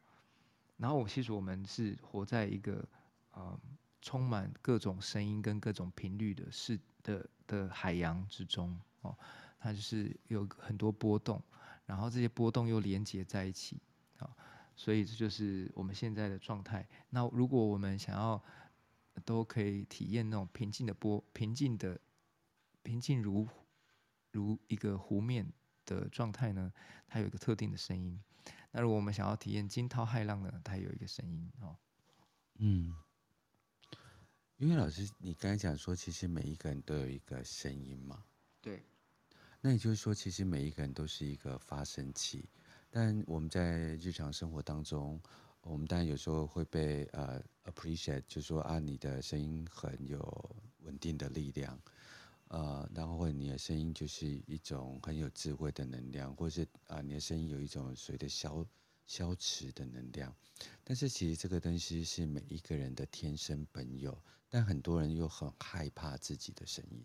[0.79, 2.83] 然后我其实我们是活在一个
[3.33, 3.61] 呃
[4.01, 9.15] 充满各种声音跟各种频率的世的的海洋之中哦，
[9.61, 11.41] 它就是有很多波动，
[11.85, 13.79] 然后这些波动又连接在一起，
[14.17, 14.35] 啊，
[14.75, 16.89] 所以这就是我们现在的状态。
[17.11, 18.43] 那如果我们想要
[19.19, 22.01] 都可以体验那种平静的波，平静的
[22.83, 23.49] 平静如
[24.31, 25.53] 如一个湖面。
[25.89, 26.71] 的状态呢，
[27.07, 28.23] 它有一个特定的声音。
[28.73, 31.75] 那如果我们想要体验惊涛骇浪呢，它有一个声音哦。
[32.57, 32.95] 嗯，
[34.59, 38.23] 因为老师你刚才讲说，其实每一个人都有一个声音嘛。
[38.61, 38.83] 对。
[39.63, 42.47] 那也就是说，其实每一个人都是一个发声器。
[42.91, 45.19] 但我们在日常生活当中，
[45.63, 51.79] 我们当然有时候会被呃 appreciate，就说啊，你的声音很有稳定的力量。
[52.49, 58.65] 呃，然后或者你的声音就是一种很有智慧的能量，或是啊、你的声音有一种随着消
[59.07, 60.35] 消磁的能量。
[60.83, 64.17] 但是其实这个东西是每一个人的天生本有，
[64.49, 67.05] 但很多人又很害怕自己的声音。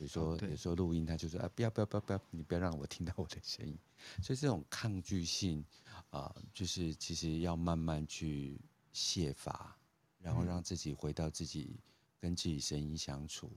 [0.00, 3.78] 比如说，有时候录音，他就说啊，不要不要不要不要，你不要让我听到我的声音。
[4.22, 5.62] 所以这种抗拒性
[6.08, 8.58] 啊、呃，就是其实要慢慢去
[8.94, 9.76] 卸法，
[10.18, 11.78] 然后让自己回到自己
[12.18, 13.52] 跟自己声音相处。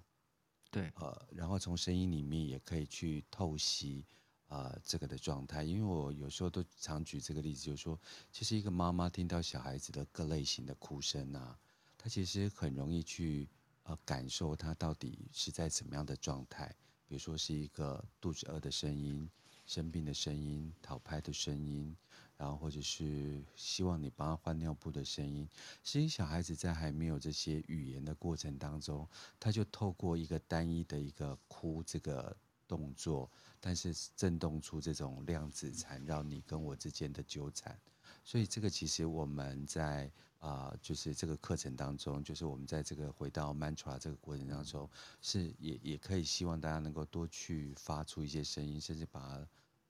[0.70, 4.06] 对，呃，然后从声音里面也可以去透析，
[4.50, 5.64] 呃，这个的状态。
[5.64, 7.98] 因为我有时候都常举这个例子，就是说，
[8.34, 11.58] 其实一个妈妈听到小孩子的各类型的哭声啊，
[11.98, 13.48] 她其实很容易去
[13.84, 16.76] 呃感受他到底是在怎么样的状态。
[17.08, 19.30] 比如说是一个肚子饿的声音、
[19.66, 21.96] 生病的声音、讨拍的声音。
[22.36, 25.48] 然后或者是希望你帮他换尿布的声音，
[25.82, 29.08] 其实小孩子在还没有这些语言的过程当中，
[29.40, 32.36] 他就透过一个单一的一个哭这个
[32.68, 37.80] 动作，但是震动出这种量子缠绕你跟我之间的纠缠。
[38.26, 40.12] 所以这个其实我们在
[40.44, 44.90] 啊、呃，就是这个课程当中，就是我们在这个回到 mantra 这个过程当中，
[45.22, 49.48] 是也也可以希望大家能够多去发出一些声音，甚至把它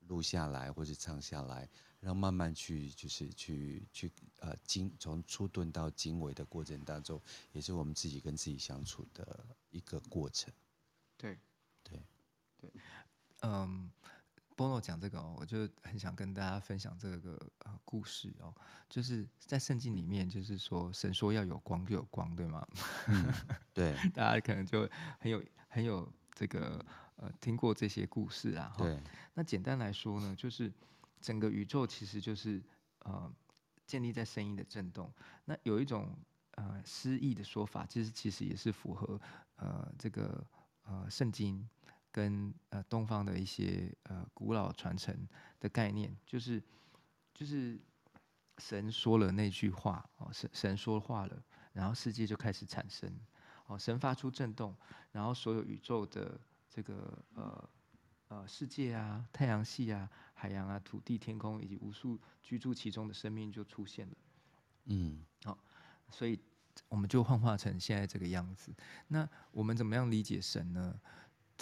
[0.07, 1.67] 录下来或者唱下来。
[1.99, 4.11] 然后慢慢去，就是去去
[4.41, 7.19] 呃，经从初顿到经纬的过程当中，
[7.53, 10.53] 也是我们自己跟自己相处的一个过程。
[11.17, 11.39] 对，
[11.81, 11.99] 对，
[12.59, 12.71] 对，
[13.41, 14.12] 嗯，波
[14.57, 18.53] 诺讲这个哦，我就很想跟大家分享这个呃故事哦，
[18.89, 22.67] 就是在圣经里面，就是说神说要有光就有光，对吗？
[23.07, 23.33] 嗯，
[23.73, 24.89] 对，大家可能就
[25.19, 26.85] 很有很有这个
[27.15, 28.73] 呃听过这些故事啊。
[28.77, 28.99] 对，
[29.33, 30.71] 那简单来说呢，就是。
[31.23, 32.61] 整个宇宙其实就是
[32.99, 33.33] 呃
[33.85, 35.09] 建立在声音的震动。
[35.45, 36.13] 那有一种
[36.55, 39.17] 呃诗意的说法，其实其实也是符合
[39.55, 40.45] 呃这个
[40.83, 41.65] 呃圣经
[42.13, 45.27] 跟呃东方的一些呃古老传承
[45.59, 46.63] 的概念，就是
[47.33, 47.79] 就是
[48.59, 53.11] 神说了那句话哦，神神说话了，然后世界就开始产生
[53.65, 54.75] 哦，神发出震动，
[55.11, 57.69] 然后所有宇宙的这个呃
[58.27, 64.15] 呃世界啊、太阳系啊、海洋啊、土地、天空以及无数居住其中的生命就出现了。
[64.85, 65.57] 嗯，好，
[66.11, 66.39] 所以
[66.89, 68.71] 我们就幻化成现在这个样子。
[69.07, 70.99] 那我们怎么样理解神呢？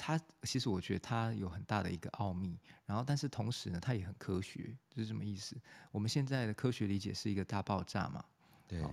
[0.03, 5.55] 他其实我觉得它有很大的一个奥秘，然后但是同时呢，它也很科学，就是什么意思？
[5.91, 8.25] 我们现在的科学理解是一个大爆炸嘛？
[8.67, 8.83] 对。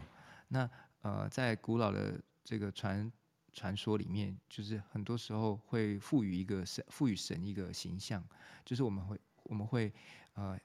[0.48, 0.68] 那
[1.00, 3.10] 呃，在古老的这个传
[3.54, 8.22] 传说里面，就是很多时候会赋予一个神，赋予神一个形象，
[8.66, 9.90] 就是我们会我们会
[10.34, 10.58] 呃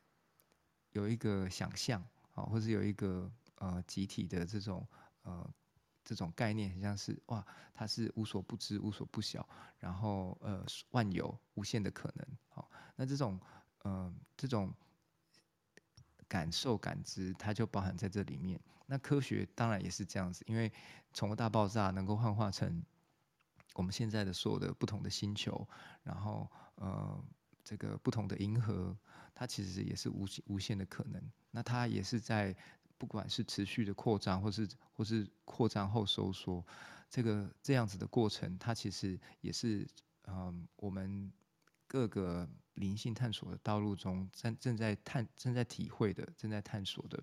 [0.92, 2.04] 有一个想象
[2.34, 3.32] 啊，或者有一个。
[3.58, 4.86] 呃，集体的这种
[5.22, 5.50] 呃
[6.14, 9.50] 这种概念，很像是哇，它是无所不知、无所不晓，
[9.80, 12.28] 然后呃万有无限的可能。
[12.50, 13.40] 好，那这种
[13.82, 14.72] 呃这种
[16.28, 18.62] 感受感知，它就包含在这里面。
[18.86, 20.72] 那科学当然也是这样子，因为
[21.14, 22.84] 从大爆炸能够幻化成
[23.74, 25.68] 我们现在的所有的不同的星球，
[26.04, 27.20] 然后呃
[27.64, 28.96] 这个不同的银河，
[29.34, 31.20] 它其实也是无无限的可能。
[31.50, 32.56] 那它也是在。
[33.04, 36.66] 不管是持续的扩张，或是或是扩张后收缩，
[37.10, 39.86] 这个这样子的过程，它其实也是
[40.26, 41.30] 嗯，我们
[41.86, 47.22] 各个灵性探索的道路中正正在探、正在体会的、正在探索的。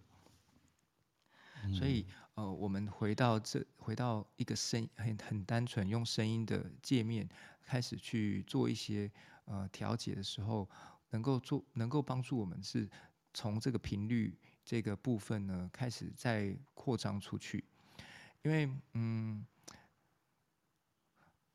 [1.65, 7.27] 嗯、所以呃，我们回到这，回到一个声很很单纯用声音的界面
[7.63, 9.11] 开始去做一些
[9.47, 10.69] 呃调节的时候，
[11.09, 12.87] 能够做能够帮助我们是
[13.33, 14.39] 从这个频率。
[14.71, 17.65] 这个部分呢，开始在扩张出去，
[18.43, 19.45] 因为嗯，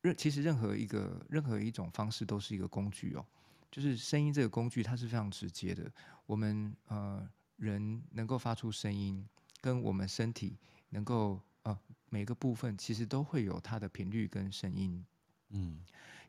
[0.02, 3.26] 任其实任何一个任何一种方式都是一个工具哦，
[3.72, 5.90] 就是声音这个工具，它是非常直接的。
[6.26, 7.26] 我们呃
[7.56, 9.26] 人能够发出声音，
[9.62, 10.58] 跟我们身体
[10.90, 15.06] 能够呃每个部分其实都会有它的频率跟声音。
[15.52, 15.80] 嗯，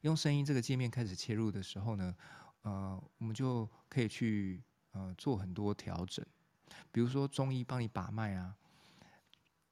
[0.03, 2.15] 用声音这个界面开始切入的时候呢，
[2.63, 6.25] 呃，我们就可以去呃做很多调整。
[6.97, 8.57] 比如说中医帮你把脉啊，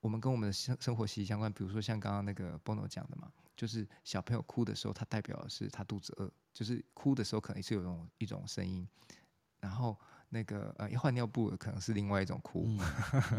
[0.00, 1.50] 我们跟我们的生生活息息相关。
[1.50, 8.86] 比如说像刚刚那个 Bono 讲的嘛，就是小朋友哭的时候，它代表的是他肚子饿，就是哭的时候可能是有一种一种声音。
[9.58, 12.66] 然后那个呃要换尿布可能是另外一种哭。
[12.66, 12.78] 嗯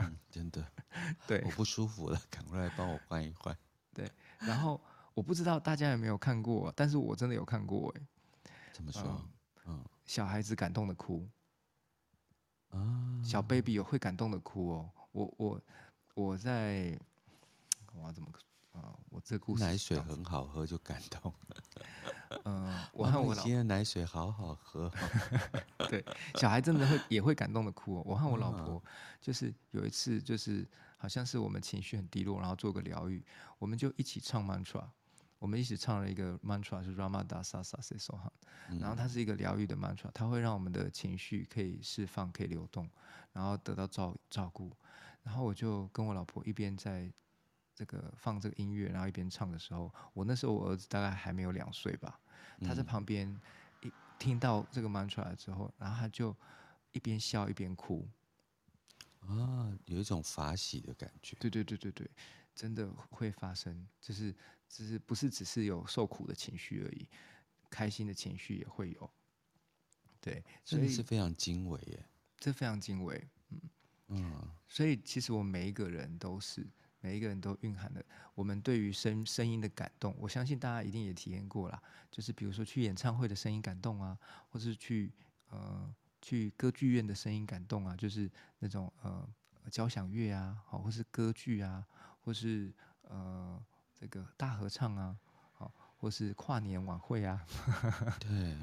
[0.01, 0.67] 嗯、真的，
[1.27, 3.55] 对，我不舒服了，赶快来帮我换一换。
[3.93, 4.81] 对，然后
[5.13, 8.01] 我不知道大家有没有看过，但是我真的有看过哎。
[8.73, 9.23] 怎么说？
[9.67, 11.29] 嗯，小孩子感动的哭。
[13.23, 15.61] 小 baby 有会感动的哭哦，我我
[16.13, 16.97] 我在，
[17.93, 18.29] 我要怎么
[18.73, 18.93] 啊？
[19.09, 21.57] 我这故事奶水很好喝就感动了。
[22.43, 24.91] 嗯， 我和我今天奶水好好喝。
[25.89, 26.03] 对，
[26.35, 28.03] 小孩真的会也会感动的哭哦。
[28.05, 28.83] 我和我老婆
[29.21, 33.23] 就是有一次就是好像是我们情绪很低落，然后做个疗愈，
[33.57, 34.83] 我们就一起唱 mantra。
[35.45, 38.31] 我们一起唱了一个 mantra 是 Ramadasa Sase Sohan，
[38.79, 42.89] 然后它是一个疗愈的 mantra，它会让我们的情绪可以释放、可以流动，
[43.31, 44.75] 然后得到照照顾。
[45.21, 47.13] 然后我就跟我老婆一边在
[47.75, 52.19] 这个放这个音乐，然后一边唱的时候，我那时候我儿子大概还没有两岁吧，
[52.61, 53.39] 他在旁边
[53.81, 56.35] 一听到这个 mantra 之后，然后他就
[56.91, 58.07] 一边笑一边哭，
[59.19, 61.37] 啊，有一种法喜的感觉。
[61.39, 62.09] 对对对对对，
[62.55, 64.33] 真的会发生，就是。
[64.67, 67.07] 只是不是只是有受苦的情绪而已，
[67.69, 69.11] 开心的情绪也会有。
[70.19, 72.03] 对，所以是非常精微耶，
[72.35, 73.61] 这非常精微，嗯
[74.07, 74.49] 嗯。
[74.67, 76.67] 所以其实我们每一个人都是，
[76.99, 80.15] 每一个人都蕴含了我们对于声声音的感动。
[80.17, 84.17] 我相信大家一定也体验过啦，就是比如说去演唱会的声音感动啊，
[84.49, 85.13] 或是去
[85.49, 89.29] 呃去歌剧院的声音感动啊，就是那种呃
[89.69, 91.85] 交响乐啊，好，或是歌剧啊，
[92.25, 93.63] 或是呃。
[93.97, 95.17] 这个大合唱啊，
[95.53, 97.41] 好，或是跨年晚会啊，
[98.19, 98.57] 对，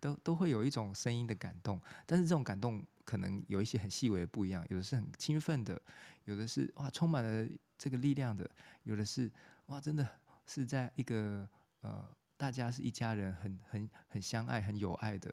[0.00, 1.80] 都都会有一种声音的感动。
[2.04, 5.80] 但是这种感动可能有一些很细微的不一样，有的是很兴奋的，
[6.24, 8.50] 有的是哇充满了这个力量的，
[8.82, 9.30] 有的是
[9.66, 10.06] 哇真的
[10.44, 11.48] 是在一个
[11.82, 12.04] 呃
[12.36, 15.32] 大家是一家人，很很很相爱、很有爱的，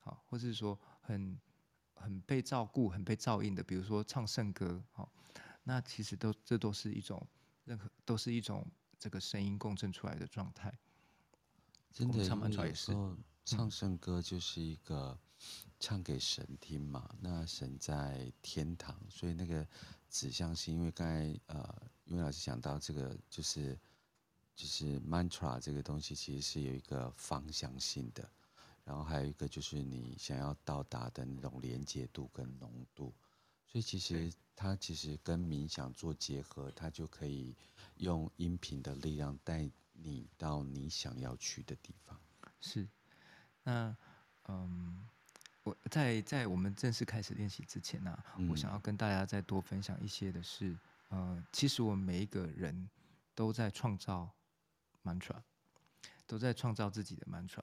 [0.00, 1.38] 好，或是说很
[1.94, 5.12] 很被照顾、很被照应的，比如说唱圣歌，好，
[5.68, 7.20] 那其实都这都是一种。
[7.64, 8.66] 任何都是一种
[8.98, 10.72] 这个声音共振出来的状态。
[11.92, 13.14] 真的，唱有时候
[13.44, 15.18] 唱圣歌就是一个
[15.78, 17.06] 唱给神听嘛。
[17.12, 19.68] 嗯、那神在天堂，所以那个
[20.08, 23.78] 指向性，因为刚才呃，因为老师讲到这个，就是
[24.56, 28.26] 就是 mantra 这个东西其实是有一个方向性的，
[28.82, 33.12] 然后还有一个就是你想要到达的那种连接度跟浓度，
[33.68, 37.54] 所以其实它其实跟冥想做结合，它就可以
[37.98, 42.18] 用音频的力量带你到你想要去的地方。
[42.60, 42.88] 是，
[43.62, 43.96] 那
[44.48, 45.06] 嗯，
[45.62, 50.76] 我在在我们正式开始练习之前呢、啊，嗯、我想要跟大家再多分享一些的是，
[51.10, 52.90] 呃，其实我们每一个人
[53.34, 54.34] 都在创造。
[55.04, 55.40] mantra
[56.26, 57.62] 都在创造自己的 mantra，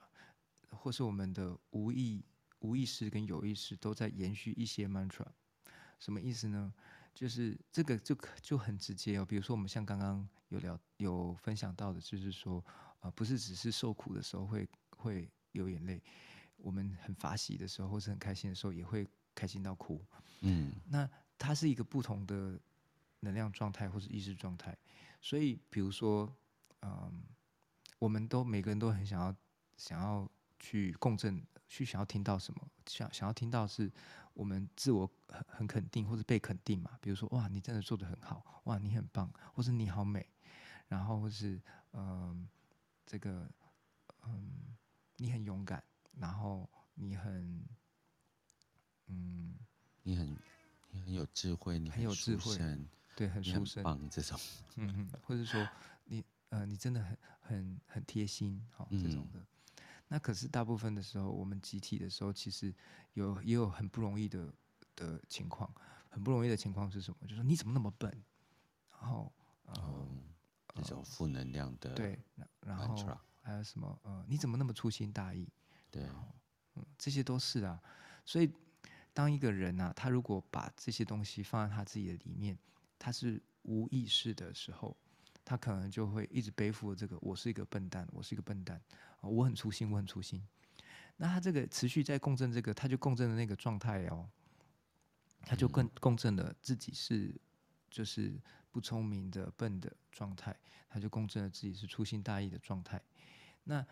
[0.72, 2.26] 或是我们的无意
[2.60, 5.28] 无意识跟有意识都在延续一些 mantra。
[6.06, 6.72] 什么意思呢？
[7.16, 9.26] 就是这个就就很直接哦。
[9.26, 12.64] 比如说，我们像刚刚有聊有分享到的，就是说，
[13.00, 16.00] 呃，不是只是受苦的时候会会流眼泪，
[16.58, 20.00] 我们很法喜的时候或是很开心的时候也会开心到哭。
[20.42, 22.60] 嗯，那它是一个不同的
[23.22, 24.78] 能量状态或是意识状态。
[25.22, 26.32] 所以，比如说，
[26.84, 27.24] 嗯。
[27.98, 29.36] 我们都每个人都很想要，
[29.78, 30.30] 想要
[30.60, 33.90] 去共振，去想要听到什么，想想要听到是
[34.36, 36.96] 我们自我很很肯定或者被肯定嘛。
[37.02, 40.24] 比如说，哇，你真的做的很好，哇，你很棒，或是你好美，
[40.88, 41.60] 然后或是
[41.94, 42.48] 嗯，
[43.04, 43.50] 这个
[44.22, 44.76] 嗯，
[45.18, 45.84] 你很勇敢，
[46.20, 47.66] 然后你很
[49.08, 49.56] 嗯，
[50.04, 50.38] 你很
[50.92, 52.56] 你很有智慧，你很，很有智慧，
[53.16, 54.40] 对，很殊胜，棒这种，
[54.76, 55.68] 嗯嗯，或者说
[56.06, 56.24] 你。
[56.50, 59.40] 呃，你真的很很很贴心，好、哦、这种的。
[59.40, 59.46] 嗯、
[60.08, 62.74] 那可是大部分的时候，我们集体的时候，其实
[63.14, 64.54] 有也有很不容易的
[64.96, 65.74] 的情况。
[66.10, 67.18] 很不容易的情况是什么？
[67.24, 68.10] 就是说你怎么那么笨？
[68.90, 69.30] 然后，
[69.66, 70.08] 呃，哦、
[70.76, 71.94] 这种负能量的。
[71.94, 72.18] 对，
[72.62, 72.96] 然后
[73.42, 74.00] 还有什么？
[74.04, 75.46] 呃，你怎么那么粗心大意？
[75.92, 76.04] 对，
[76.76, 77.78] 嗯，这些都是啊。
[78.24, 78.50] 所以，
[79.14, 82.58] 当一个人啊，他如果把这些东西放在他自己的里面，
[82.98, 84.96] 他是无意识的时候。
[85.46, 88.82] 他可能就会一直背负这个，我是一个笨蛋，我是一个笨蛋，
[89.22, 90.46] 我很粗心，我很粗心。
[91.18, 94.28] 那他这个持续在共振这个，他就共振的那个状态哦，
[95.42, 97.34] 他就更共振了自己是
[97.90, 98.34] 就是
[98.72, 100.54] 不聪明的笨的状态，
[100.90, 103.02] 他就共振了自己是粗心大意的状态。
[103.64, 103.86] 那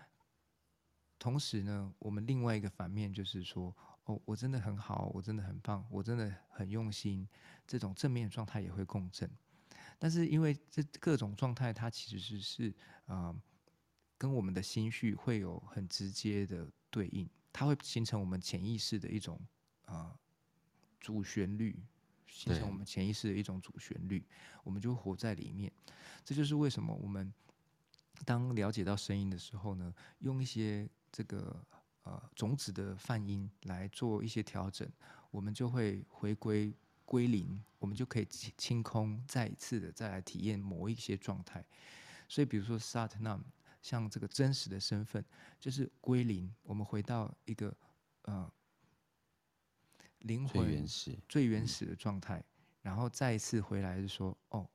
[1.20, 3.74] 同时呢，我们另外一个反面就是说，
[4.06, 7.26] 哦，我真的很好，我真的很棒，我真的很用心，
[7.66, 9.30] 这种正面的状态也会共振。
[10.04, 12.70] 但是因为这各种状态，它其实是是
[13.06, 13.42] 啊、呃，
[14.18, 19.40] 跟我们的心绪会有很直接的对应，它会形成我们潜意识的一种
[19.86, 20.20] 啊、呃、
[21.00, 21.82] 主旋律，
[22.28, 24.28] 形成我们潜意识的一种主旋律，
[24.66, 25.72] 我们就活在里面。
[26.26, 27.34] 这就是为什么我们
[28.26, 31.66] 当了解到声音的时候呢，用一些这个
[32.04, 34.86] 呃种子的泛音来做一些调整，
[35.32, 36.76] 我们就会回归。
[37.06, 41.64] 归零，我们就可以清空，再一次的再来体验某一些状态。
[42.28, 43.42] 所以，比如说 Satnam，
[43.82, 45.24] 像这个真实的身份，
[45.60, 46.54] 就是归零。
[46.64, 47.76] 我们回到一个
[48.24, 48.52] 呃
[50.20, 52.44] 灵魂最原始、最原始的状态，
[52.82, 54.68] 然后再一次回来是说，哦，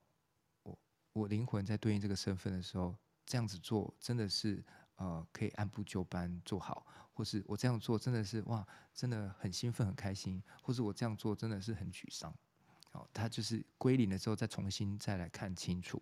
[0.62, 0.78] 我
[1.14, 4.62] 我灵魂在对应这个身份的时候，这样子做真的是
[4.98, 6.86] 呃可以按部就班做好。
[7.14, 12.32] 或是我这样做真的是哇，真的很兴奋很开心，或是我这样做真的是很沮丧，
[12.92, 16.00] 好，他就是归零了之后再重新再来看清楚，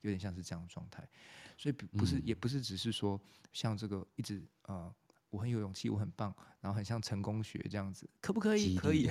[0.00, 1.08] 有点像是这样的状态，
[1.56, 3.20] 所以不是、嗯、也不是只是说
[3.52, 4.92] 像这个一直呃。
[5.30, 8.76] 我很有勇气，我很棒，然后很像成功学这样子，可不可以？
[8.76, 9.10] 可以。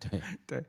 [0.00, 0.66] 对 对，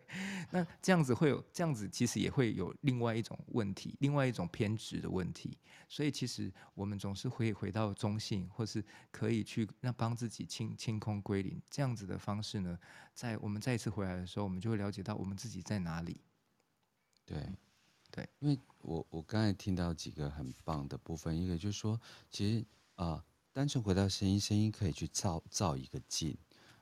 [0.51, 5.57] 那这样子会有这样子，其实也会有另外一种问题，另外一种偏执的问题。
[5.87, 12.79] 所以其实我们总是会回到中性，或是可以去让帮自己清清空归零这样子的方式呢，
[13.13, 16.19] 在我们再一次回来的时候，我们就会了解到我们自己在哪里。
[17.25, 17.47] 对
[18.09, 22.01] 对，因为我我刚才听到几个很棒的部分，一个就是说，
[22.31, 22.65] 其实
[22.95, 23.05] 啊。
[23.05, 23.23] 呃
[23.53, 26.35] 单纯回到声音，声音可以去造造一个境。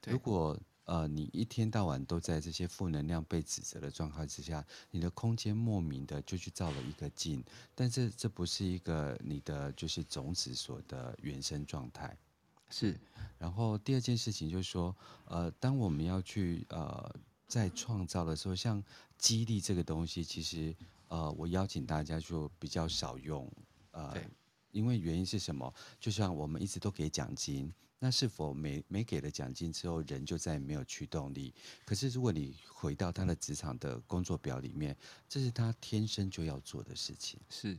[0.08, 7.44] 如果呃你一天到晚都在这些负能量被指责的状态之下，你的空间莫名的就去造了一个境，
[7.76, 12.18] 但是这不是一个你的就是种子所的原生状态。
[12.70, 12.98] 是。
[13.38, 14.96] 然后第二件事情就是说，
[15.26, 17.14] 呃，当我们要去呃
[17.48, 18.82] 在创造的时候，像
[19.18, 20.74] 激励这个东西，其实
[21.10, 23.52] 呃我邀请大家就比较少用
[23.92, 24.16] 呃。
[24.72, 25.74] 对因为原因是什么？
[26.00, 31.54] 就像我们一直都给奖金，那是否没没给了奖金之后，人就再也没有驱动力？
[31.86, 34.98] 可是如果你回到他的职场的工作表里面，
[35.30, 37.40] 这是他天生就要做的事情。
[37.50, 37.78] 是。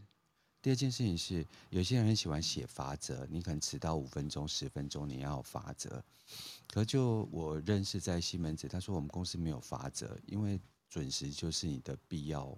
[0.61, 6.01] 第二件事情是，有些人很喜欢写法则，你可能迟到五分钟、十分钟，你要有法则。
[6.69, 12.57] 可就我认识在西门子，他说我们公司没有法则，因为准时就是你的必要，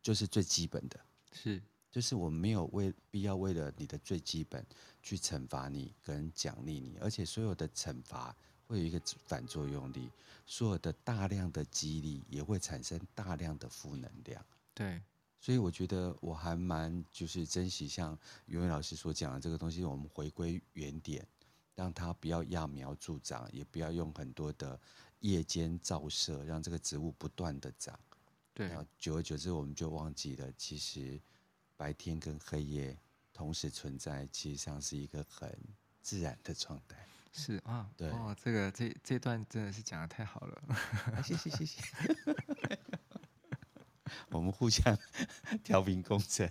[0.00, 1.00] 就是最基本的。
[1.32, 1.60] 是。
[1.94, 4.66] 就是我们没有为必要为了你的最基本
[5.00, 8.34] 去惩罚你跟奖励你，而且所有的惩罚
[8.66, 10.10] 会有一个反作用力，
[10.44, 14.44] 所有的大量的激励也会产生大量的负能量。
[14.74, 15.00] 对，
[15.38, 21.24] 所以我觉得我还蛮就是珍惜像云伟老师所讲的这个东西，我们回归原点，
[21.76, 24.76] 让它不要揠苗助长，也不要用很多的
[25.20, 27.96] 夜间照射，让这个植物不断的长。
[28.52, 31.20] 对，然后久而久之，我们就忘记了其实。
[31.76, 32.96] 白天跟黑夜
[33.32, 35.56] 同时存在，其实上是一个很
[36.00, 37.06] 自然的状态。
[37.32, 40.62] 是啊，对哦，这个这这段真的是讲的太好了，
[41.24, 41.82] 谢谢谢谢。
[44.30, 44.96] 我们互相
[45.64, 46.48] 调频共振。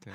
[0.00, 0.12] 对，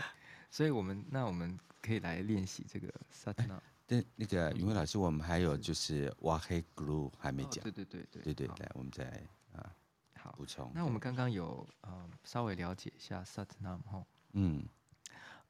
[0.52, 3.62] 所以我们那我们可以来练习这个 Satnam。
[3.88, 7.64] 对，那个云辉老师，我们还有就是挖黑 glue 还没讲。
[7.64, 9.22] 对对对对对对，来，我们再啊。
[10.24, 10.72] 好，补充。
[10.74, 14.66] 那我们刚刚有呃稍微了解一下 Satnam 哈，嗯，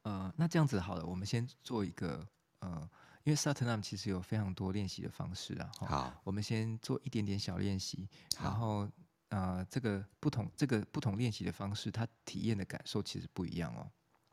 [0.02, 2.26] 呃，那这样子好了，我们先做一个
[2.58, 2.90] 呃，
[3.22, 8.08] 因为 Satnam 其实有非常多练习的方式啊，好，我们先做一点点小练习，
[8.42, 8.90] 然后
[9.28, 13.88] 呃，这个不同这个不同练习的方式，它体验的感受其实不一样哦。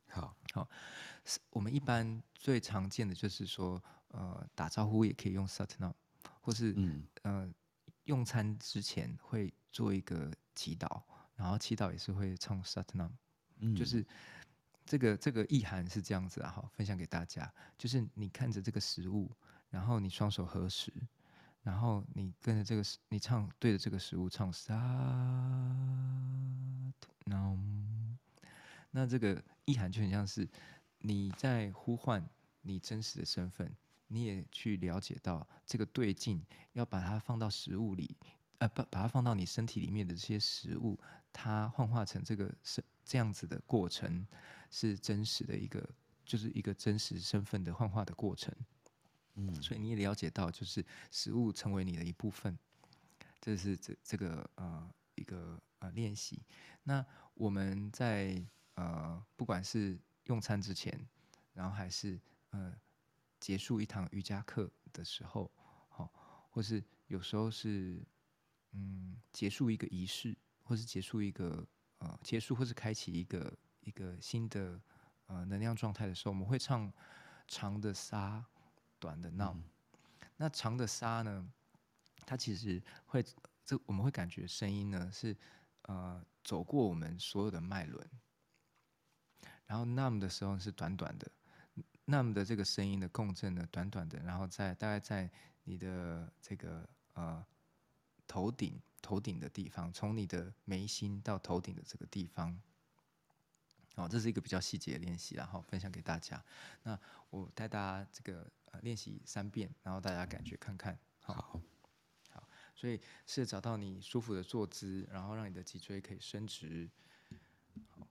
[0.09, 0.67] 好，好，
[1.51, 5.93] 我们一般最常见的就是说，呃，打招呼也可以用 Satnam，
[6.41, 7.07] 或是嗯。
[7.21, 7.53] 呃。
[8.05, 11.01] 用餐之前会做一个祈祷，
[11.35, 13.11] 然后祈祷也是会唱 Satnam，
[13.59, 14.05] 嗯，就是
[14.85, 19.31] 这个这个意涵是这样子啊，好，分享给大家，就是你看着这个食物，
[19.69, 20.93] 然后你双手合十，
[21.63, 24.77] 然后你跟着这个你唱对着这个食物唱 Satnam，
[28.91, 30.47] 那这个意涵就很像是
[30.99, 32.27] 你在呼唤
[32.61, 33.75] 你真实的身份。
[34.13, 38.17] 你也去了解到这个对境，要把它放到食物里，
[38.61, 40.99] 呃，把把它放到你身体里面的这些食物，
[41.33, 44.25] 它幻化成这个是这样子的过程，
[44.69, 45.83] 是真实的一个，
[46.23, 48.53] 就是一个真实身份的幻化的过程。
[49.33, 52.55] 嗯，所以你也了解到，就是食物成为你的一部分，
[53.39, 56.43] 这是这这个呃一个呃练习。
[56.83, 57.03] 那
[57.33, 58.39] 我们在
[58.75, 61.07] 呃不管是用餐之前，
[61.53, 62.19] 然后还是
[62.51, 62.73] 呃。
[63.41, 65.51] 结束一堂瑜伽课的时候，
[65.89, 66.13] 好，
[66.51, 67.99] 或是有时候是，
[68.71, 71.67] 嗯，结束一个仪式，或是结束一个
[71.99, 74.81] 呃，结束或是开启一个一个新的
[75.27, 76.91] 呃能量状态的时候，我们会唱
[77.47, 78.43] 长的沙，
[78.99, 79.57] 短的 Nam。
[79.57, 79.63] 嗯、
[80.37, 81.51] 那长的沙呢，
[82.25, 83.23] 它其实会
[83.65, 85.35] 这我们会感觉声音呢是
[85.83, 88.09] 呃走过我们所有的脉轮，
[89.65, 91.31] 然后闹的时候是短短的。
[92.05, 95.29] 那么的这个声音的共振呢，短短的，然后在大概在
[95.63, 97.45] 你的这个呃
[98.31, 102.57] 头顶头顶的地方，从你的眉心到头顶的这个地方，
[103.93, 106.41] 好，这是一个比较细节的练习，然后分享给大家。
[106.83, 106.97] 那
[107.29, 111.61] 我带大家这个呃练习三遍，然后大家感觉看看，好，好，
[112.29, 116.89] 好，所以是找到你舒服的坐姿，然后让你的脊椎可以伸直，
[117.89, 118.07] 好，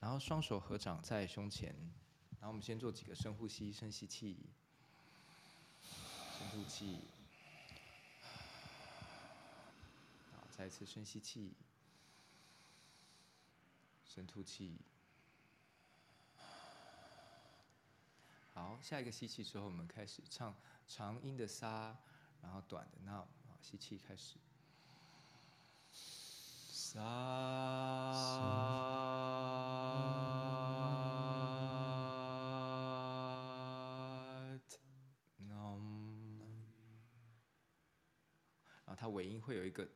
[0.00, 1.72] 然后双手合掌在胸前。
[2.40, 4.50] 然后我们先做几个深呼吸，深吸气，
[6.36, 6.98] 深呼气，
[10.32, 11.54] 好，再一次深吸气，
[14.04, 14.78] 深吐气。
[18.52, 20.54] 好，下一个吸气之后，我们开始唱
[20.86, 21.96] 长音的沙，
[22.42, 23.26] 然后短的 Nam。
[23.48, 24.36] 好，吸气开始，
[25.90, 27.00] 沙。
[38.94, 39.88] 它尾音会有一个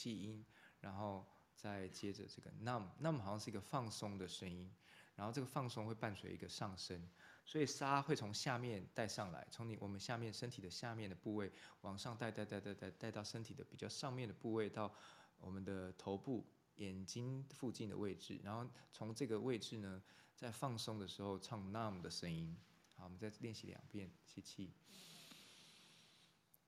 [0.00, 0.42] 气音，
[0.80, 4.72] 然后再接着这个 num，num 好像是一个放松的声音，
[5.14, 7.06] 然后这个放松会伴随一个上升，
[7.44, 14.90] 所以沙会从下面带上来，从你我们下面身体的下面的部位往上带带带带带带到身体的比较上面的部位，到
[15.38, 16.46] 我们的头部
[16.76, 20.02] 眼睛附近的位置，然后从这个位置呢，
[20.34, 22.56] 在放松的时候唱 num 的声音。
[22.96, 24.72] 好，我们再练习两遍，吸气。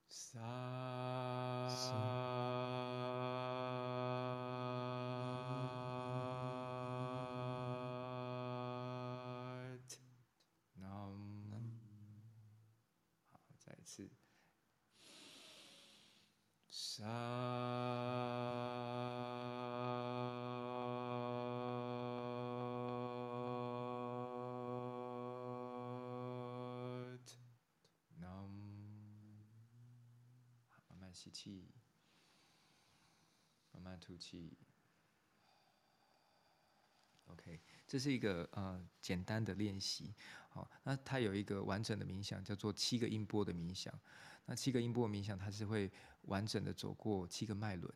[0.09, 0.41] 沙，
[13.83, 14.09] 一次
[16.70, 17.03] ，3，
[30.68, 31.74] 好，慢慢吸气，
[33.72, 34.57] 慢慢吐气。
[37.86, 40.14] 这是一个呃简单的练习。
[40.50, 43.92] 好，那它有一个完整的冥想，叫做七个音波的冥想。
[44.44, 45.90] 那七个音波的冥想，它是会
[46.22, 47.90] 完整的走过七个脉轮，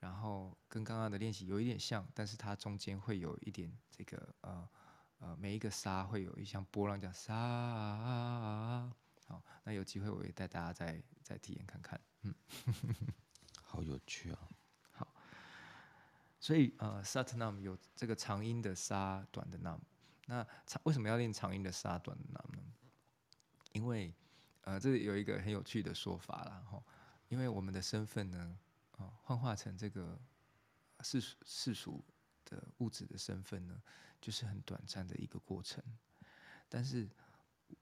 [0.00, 4.68] 然后跟刚刚的练习有一点像，但是它中间会有一点这个呃
[5.18, 8.92] 呃每一个沙会有一像波浪叫沙。
[9.26, 12.00] 好，那有机会我也带大家再再体验看看。
[12.22, 12.34] 嗯，
[13.62, 14.48] 好有趣啊。
[16.40, 19.78] 所以呃，Satnam 有这个长音的沙，短的 Nam。
[20.26, 22.62] 那长为什么要练长音的沙，短的 Nam 呢？
[23.72, 24.12] 因为
[24.62, 26.82] 呃，这里有一个很有趣的说法啦，哈，
[27.28, 28.58] 因为我们的身份呢，
[28.96, 30.18] 啊，幻化成这个
[31.02, 32.04] 世俗世俗
[32.44, 33.80] 的物质的身份呢，
[34.20, 35.82] 就是很短暂的一个过程，
[36.68, 37.08] 但是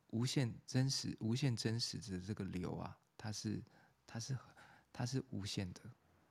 [0.09, 3.63] 无限真实、无限真实的这个流啊，它是
[4.07, 4.39] 它是
[4.93, 5.81] 它是无限的，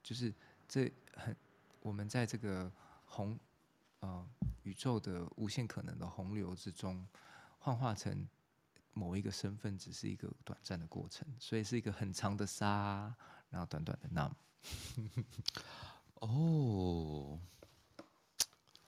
[0.01, 0.33] 就是
[0.67, 1.35] 这很
[1.87, 2.69] 我们在这个
[3.05, 3.39] 洪
[4.63, 7.07] 宇宙的无限可能的洪流之中，
[7.59, 8.27] 幻化成。
[8.91, 13.13] 某一个身份只是一个短暂的过程，所以是一个很长的沙，
[13.51, 14.31] 然后短短的 nam。
[16.19, 17.39] 哦，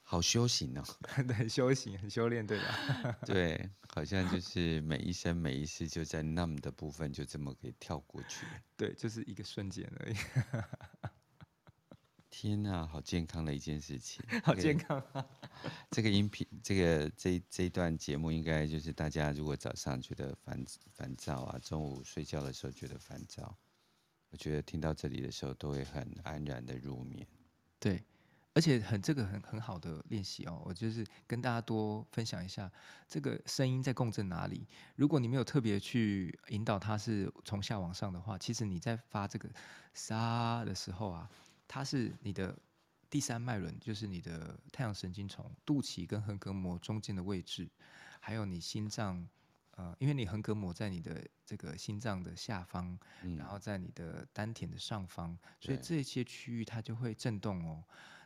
[0.01, 3.17] 好修行哦， 很修行，很修炼，对吧？
[3.23, 8.47] 对，好像就是每一生每一世就在 nam 的部分就这么给跳过去。
[8.75, 10.15] 对，就是一个瞬间而已。
[12.41, 15.25] 天呐，好健康的一件事情， 好健康啊！
[15.91, 20.63] 这个音频，这个这这一段节目，应该就是大家如果早上觉得烦
[20.93, 23.57] 烦躁啊，中午睡觉的时候觉得烦躁，
[24.29, 27.27] 我觉得听到这里的时候都会很安然的入眠。
[27.77, 28.01] 对，
[28.53, 32.71] 而且很这个很很好的练习哦，我就是跟大家多分享一下，
[33.05, 34.65] 这个声音在共振哪里。
[34.95, 39.49] 如果你没有特别去引导它是从下往上的话，其实你在发这个
[39.93, 41.29] 沙的时候啊。
[41.69, 42.57] 它是你的
[43.11, 47.69] 第三脉轮，就是你的太阳神经丛肚脐跟横膈膜中间的位置，
[48.19, 49.29] 还有你心脏，
[49.75, 57.83] 呃，因为你横膈膜在你的这个心脏的下方，嗯、然后在你的丹田的上方，所以这些区域它就会震动哦。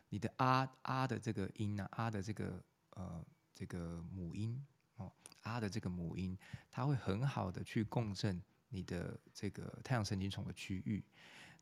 [0.08, 3.22] 你的啊啊的这个音啊，啊的这个呃
[3.54, 4.58] 这个母音
[4.96, 6.38] 哦，啊的这个母音，
[6.70, 8.40] 它会很好的去共振
[8.70, 11.04] 你的这个太阳神经丛的区域。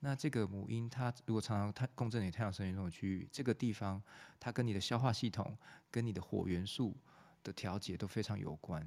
[0.05, 4.03] 那这个母音，它如果常常它共振你太阳神经丛的区域，这个地方
[4.41, 5.57] 它跟你的消化系统、
[5.93, 6.97] 跟你的火元素
[7.45, 8.85] 的调节都非常有关。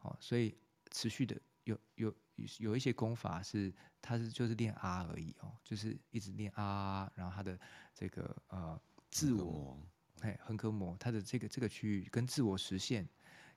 [0.00, 0.54] 哦，所以
[0.90, 1.34] 持续的
[1.64, 2.14] 有有
[2.58, 7.58] 有一些功法是，它是就是练啊而已哦，就是一直练啊，然后它的
[7.94, 8.78] 这个呃
[9.10, 9.80] 自我
[10.20, 13.08] 哎横膈膜，它的这个这个区域跟自我实现，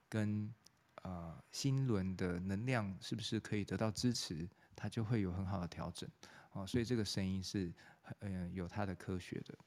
[0.08, 0.54] 跟
[1.01, 6.10] 呃心轮的能量是不是可以得到支持，它就会有很好的调整。
[6.54, 7.74] 哦，所以这个声音是，
[8.20, 9.58] 嗯、呃，有它的科学的。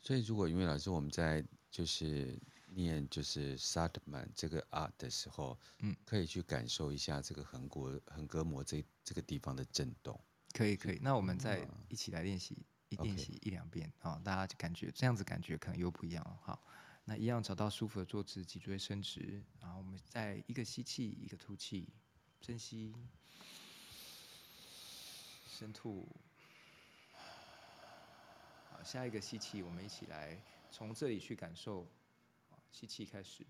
[0.00, 10.18] 所以，如果因为老师我们在就是念就是 Satnam 这个啊的时候，嗯，可以去感受一下这个横膈横膈膜这这个地方的震动。
[10.52, 10.98] 可以，可以。
[11.00, 12.58] 那我们再一起来练习，
[12.88, 16.38] 一练习一两遍，好大家就感觉这样子感觉可能又不一样了。
[16.42, 16.62] 好，
[17.04, 21.88] 那一样找到舒服的坐姿，脊椎伸直，然后我们再一个吸气，一个吐气，
[22.40, 22.94] 深吸。
[25.60, 26.08] 深吐，
[28.70, 30.40] 好，下一个吸气，我们一起来
[30.70, 31.86] 从这里去感受，
[32.72, 33.46] 吸气开始，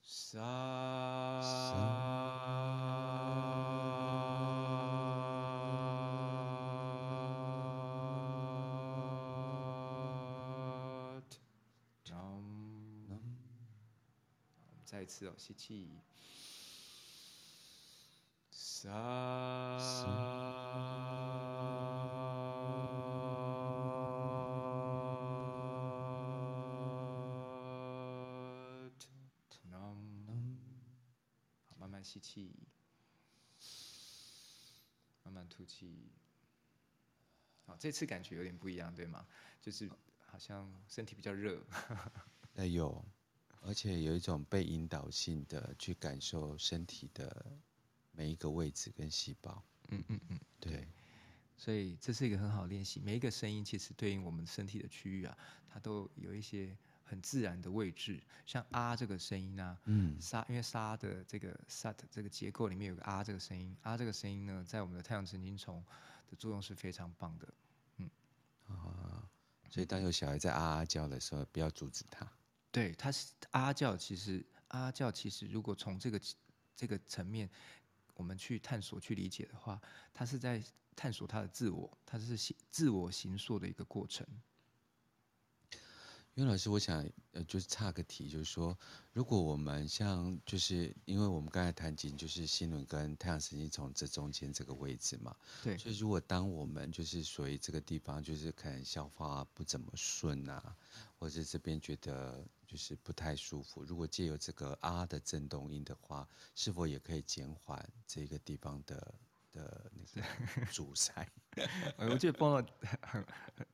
[0.00, 1.42] 沙，
[14.86, 16.00] 再一次哦，吸气。
[18.80, 18.88] 沙，
[31.66, 32.54] 好，慢慢吸气，
[35.24, 36.12] 慢慢吐气。
[37.66, 39.26] 好，这次感觉有点不一样，对吗？
[39.60, 39.90] 就是
[40.24, 41.60] 好像身体比较热。
[42.54, 43.04] 哎，有，
[43.62, 47.44] 而且有一种被引导性的去感受身体的。
[48.18, 50.88] 每一个位置跟细胞，嗯嗯嗯，对，
[51.56, 52.98] 所以这是一个很好的练习。
[52.98, 55.38] 每一个声音其实对应我们身体的区域啊，
[55.70, 58.20] 它都有一些很自然的位置。
[58.44, 65.80] 像啊这个声音啊，嗯，沙，因为沙的这个 sat 这个结构里面有个啊这个声音，啊这个声音呢，在我们的太阳神经丛
[66.28, 67.54] 的作用是非常棒的，
[67.98, 68.10] 嗯
[68.66, 69.30] 啊，
[69.70, 72.26] 所以当有小孩在啊啊叫的时候，不要阻止他。
[72.72, 76.20] 对，他是啊叫，其实啊叫其实如果从这个
[76.74, 77.48] 这个层面。
[78.18, 79.80] 我们去探索、去理解的话，
[80.12, 80.60] 他是在
[80.96, 82.36] 探索他的自我，他是
[82.68, 84.26] 自我形塑的一个过程。
[86.38, 88.78] 因为老师，我想呃，就是岔个题，就是说，
[89.12, 95.34] 如果我们像，就是因为我们刚才谈及，就是心轮跟太阳神经丛这中间这个位置嘛，
[95.64, 100.76] 对，所以如果当我们就是属于这个地方，就是可能消化不怎么顺啊，
[101.18, 109.12] 或者这边觉得就是不太舒服，如果借由这个啊的震动音的话，是否也可以减缓这个地方的？
[109.58, 111.26] 的那个 阻塞，
[111.96, 112.64] 我觉得 Bono
[113.02, 113.24] 很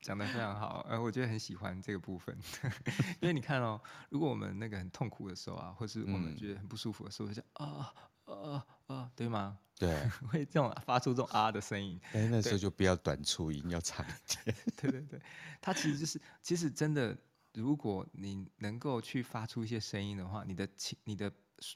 [0.00, 2.36] 讲的非常好，呃，我觉得很喜欢这个部分，
[3.20, 9.58] 因为你看哦，如果我们那个很痛苦的时候啊，或是我们觉得很不舒服的时候，就啊啊啊，对吗？
[9.76, 14.56] 对， 会这种发出这种啊的声音，哎，那时候就不要短促音，要长一点。
[14.76, 15.20] 对对对，
[15.60, 17.16] 它其实就是，其实真的，
[17.52, 21.30] 如果你能够去发出一些声音的话，你的情，你的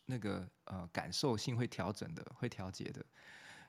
[0.06, 3.04] 那个呃感受性会调整的，会调节的。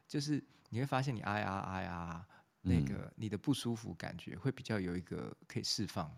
[0.10, 2.28] 就是你会发现，你哎呀哎呀，
[2.62, 6.12] 那个你的不舒服感觉会比较有一个可以释放，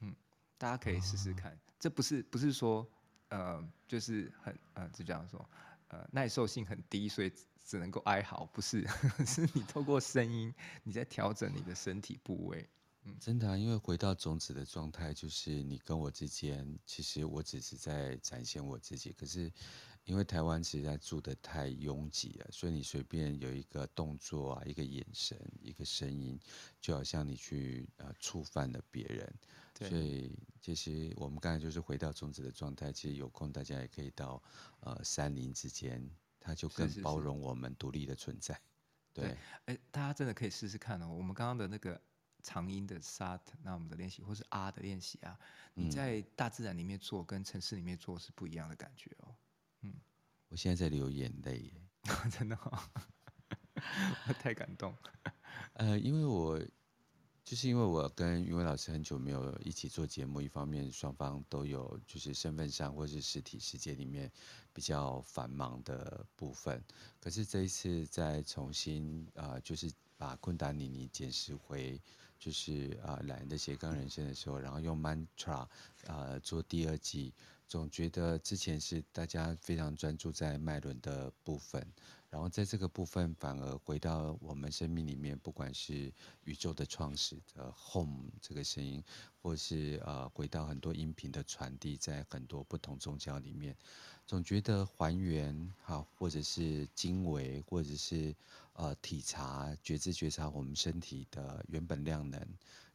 [0.00, 0.14] 嗯，
[0.58, 1.50] 大家可以试试看。
[1.50, 2.86] 哦、这不是不是说，
[3.30, 5.48] 呃，就是很呃，就这样说，
[5.88, 7.32] 呃，耐受性很低，所以
[7.64, 8.86] 只能够哀嚎，不是，
[9.26, 12.68] 是你透过声音，你在调整你的身体部位。
[13.04, 19.52] 嗯，真的啊，因为回到种子的状态，就是你跟我之间，其实我只是在展现我自己，可是。
[20.06, 26.38] 因为台湾实在住的太拥挤了，所以你随便有一个动作啊，一个眼神，一个声音，
[26.78, 29.34] 就好像你去呃触犯了别人。
[29.72, 29.88] 对。
[29.88, 34.42] 所以其实我们刚才就是回到种子的状态，其实有空大家也可以到
[34.80, 36.06] 呃山林之间，
[36.38, 38.52] 它就更包容我们独立的存在。
[39.14, 39.32] 是是是。
[39.32, 41.08] 对，哎，大家真的可以试试看哦。
[41.08, 41.98] 我们刚刚的那个
[42.44, 45.36] 长音的 SAT，那我们的练习，或是啊的练习啊，
[45.72, 49.34] 你在大自然里面做，跟城市里面做是不一样的感觉哦。
[49.80, 49.94] 嗯，
[50.50, 51.72] 我现在在流眼泪，
[52.30, 52.90] 真的好，
[54.28, 54.94] 我太感动。
[55.72, 56.60] 呃，因为我
[57.42, 64.30] 就是因为我跟云伟老师很久没有一起做节目，一方面双方都有就是身份上或是实体世界里面
[64.72, 66.82] 比较繁忙的部分，
[67.20, 72.00] 可是这一次再重新啊、呃，就是把昆达尼尼捡拾回，
[72.38, 75.66] 就是啊，懒人的斜杠人生的时候，然后用 mantra
[76.06, 77.32] 啊、做第二季。
[77.66, 81.84] 总觉得之前是大家非常专注在脉轮的部分，
[82.28, 86.12] 然后在这个部分反而回到我们生命里面，不管是
[86.44, 89.02] 宇宙的创始的 home 这个声音，
[89.40, 93.74] 或是呃回到很多音频的传递，在很多不同宗教里面，
[94.26, 98.36] 总觉得还原好，或者是经纬，或者是
[98.74, 102.40] 呃体察觉知觉察我们身体的原本量能，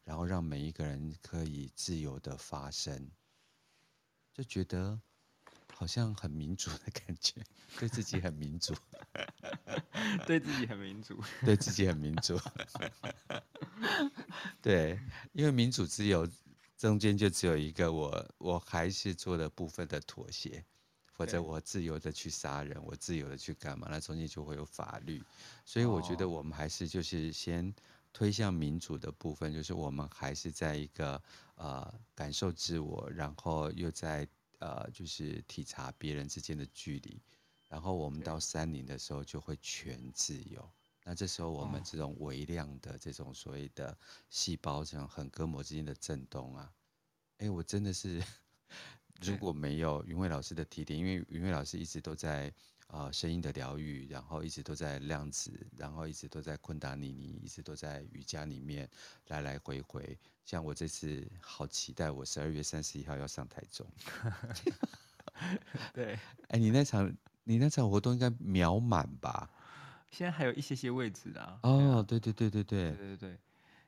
[0.05, 3.09] 然后让每一个人可以自由的发声。
[4.33, 4.97] 就觉得
[5.73, 7.43] 好像很民主的感觉，
[7.77, 8.73] 对自己很民主，
[10.25, 12.39] 对自己很民主，对自己很民主，
[14.61, 14.97] 对，
[15.33, 16.25] 因为民主自由
[16.77, 20.63] 中间就只有一个我，我还是做了部分的妥协，
[21.19, 25.21] 或者我自由的去杀人，我自由的去干嘛，那中间就会有法律，
[25.65, 27.73] 所以我觉得我们还是就是先
[28.13, 31.21] 推向民主的部分，就是我们还是在一个。
[31.61, 34.25] 呃，感受自我，然后又在
[34.59, 37.21] 呃，就是体察别人之间的距离，
[37.67, 40.71] 然后我们到山林的时候就会全自由。
[41.03, 43.97] 那这时候我们这种微量的这种所谓的
[44.29, 46.71] 细胞，这种横膈膜之间的震动啊，
[47.39, 48.23] 哎，我真的是
[49.21, 52.53] 如果没有云慧老师的提点，因为云慧老师一直都在。
[52.89, 58.89] 啊、呃，声音的疗愈，然后一直都在量子，然后一直都在昆达尼尼，一直都在瑜伽里面
[59.27, 60.17] 来来回回。
[60.43, 63.85] 像我这次好期待，我十二月三十一号要上台中。
[65.93, 66.17] 对，
[66.47, 69.47] 哎，你那场你那场活动应该秒满吧？
[70.09, 71.59] 现在还有一些些位置啊。
[71.61, 73.39] 哦，对对对对对对对对，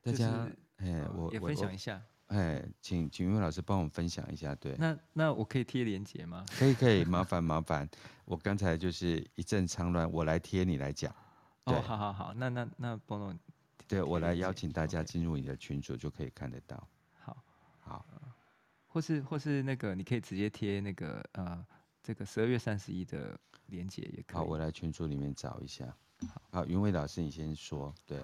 [0.03, 1.99] 大家哎，我也分享一下。
[2.32, 4.73] 哎，请请云伟老师帮我们分享一下，对。
[4.77, 6.45] 那那我可以贴连接吗？
[6.57, 7.88] 可以可以，麻烦麻烦。
[8.23, 11.13] 我刚才就是一阵脏乱，我来贴你来讲。
[11.65, 13.38] 哦，好好好，那那那波总，
[13.86, 16.88] 对我来邀请大家进入你的群组就可以看得到。
[17.19, 17.43] 好，
[17.82, 18.05] 好，
[18.88, 21.65] 或是或是那个，你可以直接贴那个呃，
[22.01, 24.38] 这个十二月三十一的连接也可以。
[24.38, 25.86] 好，我来群组里面找一下。
[26.29, 28.17] 好，好，云伟老师你先说，对。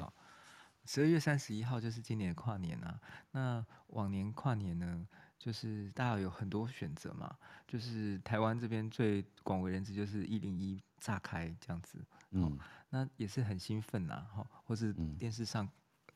[0.87, 2.99] 十二月三十一号就是今年的跨年啊。
[3.31, 5.05] 那往年跨年呢，
[5.37, 7.37] 就是大家有很多选择嘛。
[7.67, 11.99] 就是台湾这边最广为人知就是一零一炸开这样子，
[12.31, 12.57] 嗯，
[12.89, 15.67] 那也是很兴奋呐，哈，或是电视上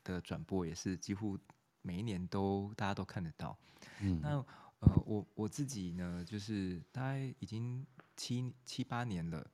[0.02, 1.38] 的转播也是几乎
[1.82, 3.54] 每一年都大家都看得到。
[4.00, 4.30] 嗯，那
[4.78, 9.46] 呃，我我自己呢，就是大概已经七七八年了，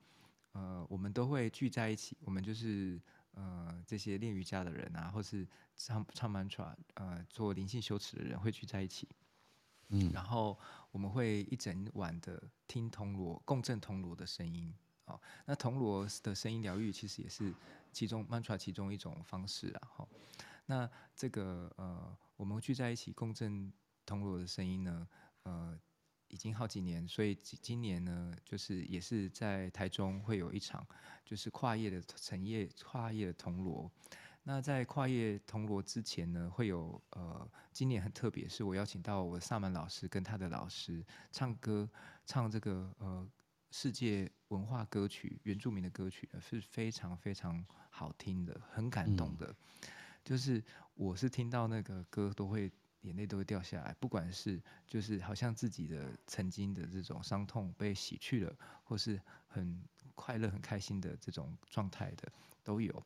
[0.53, 2.97] 呃，我们都会聚在一起，我们就是。
[3.31, 9.07] 呃，这些练瑜伽的人啊，或是唱唱 mantra，呃，做灵性修持的人会聚在一起。
[9.89, 10.57] 嗯，然后
[10.91, 14.73] 我们会一整晚的听铜锣共振铜锣的声音。
[15.05, 17.53] 哦，那铜锣的声音疗愈其实也是
[17.91, 19.87] 其中 mantra 其中一种方式啊。
[19.95, 20.09] 好，
[20.65, 23.73] 那这个呃，我们聚在一起共振
[24.05, 25.07] 铜锣的声音呢，
[25.43, 25.79] 呃。
[26.29, 30.85] 已经好几年，所以今年呢，就是也是在台中会有一场，
[31.25, 33.91] 就是跨业的成业跨业的铜锣。
[34.43, 41.89] 那在跨业铜锣之前呢，会有呃，今年很特别，是我邀请到我的萨满老师跟他的老师唱歌，
[42.25, 43.27] 唱这个呃
[43.71, 49.47] 世界文化歌曲原住民的歌曲呢，是非常非常好听的，很感动的。
[49.47, 49.89] 嗯、
[50.23, 50.63] 就是
[50.95, 52.71] 我是听到那个歌都会。
[53.01, 59.81] 眼泪都会掉下来，不管是就是好像自己的曾经的这种伤痛被洗去了，或是很
[60.15, 62.31] 快乐、很开心的这种状态的
[62.63, 63.03] 都有。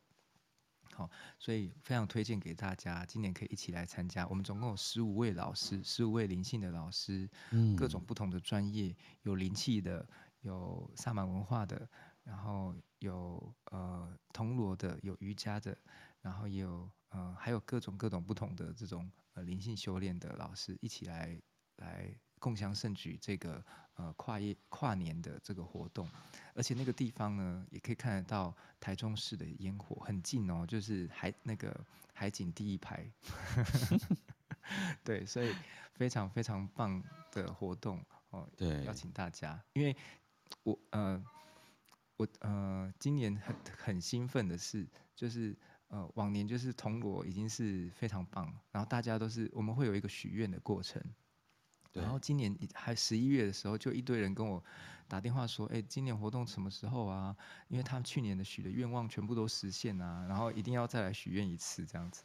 [0.92, 4.26] 好，所以非常推荐给大家，今年可以一起来参加。
[4.28, 10.08] 我们总共有十五位老师，十五位灵性的老师，嗯，各种不同的专业，有灵气的，
[10.42, 11.88] 有萨满文化的，
[12.22, 15.76] 然后有呃铜锣的，有瑜伽的，
[16.20, 19.10] 然后也有呃还有各种各种不同的这种。
[19.36, 21.36] 呃，灵性修炼的老师一起来
[21.78, 22.08] 来
[22.38, 23.60] 共襄盛举这个
[23.94, 26.08] 呃跨业跨年的这个活动，
[26.54, 33.04] 而且那个地方呢，也可以看得到台中市的烟火，很近哦，就是海那个海景第一排，
[35.02, 35.52] 对，所以
[35.94, 37.02] 非常非常棒
[37.32, 38.00] 的活动
[38.30, 39.96] 哦，对，邀请大家，因为
[40.62, 41.20] 我呃
[42.18, 44.86] 我呃今年很很兴奋的是
[45.16, 45.58] 就是。
[45.88, 51.00] 呃，往年就是铜锣已经是非常棒，然后大家都是我们会有一个许愿的过程，
[51.92, 54.64] 然后今年还十一月的时候，就一堆人跟我
[55.06, 57.36] 打电话说，哎，今年活动什么时候啊？
[57.68, 62.24] 因为他们去年的许的愿望全部都实现啊，然后一定要再来许愿一次这样子。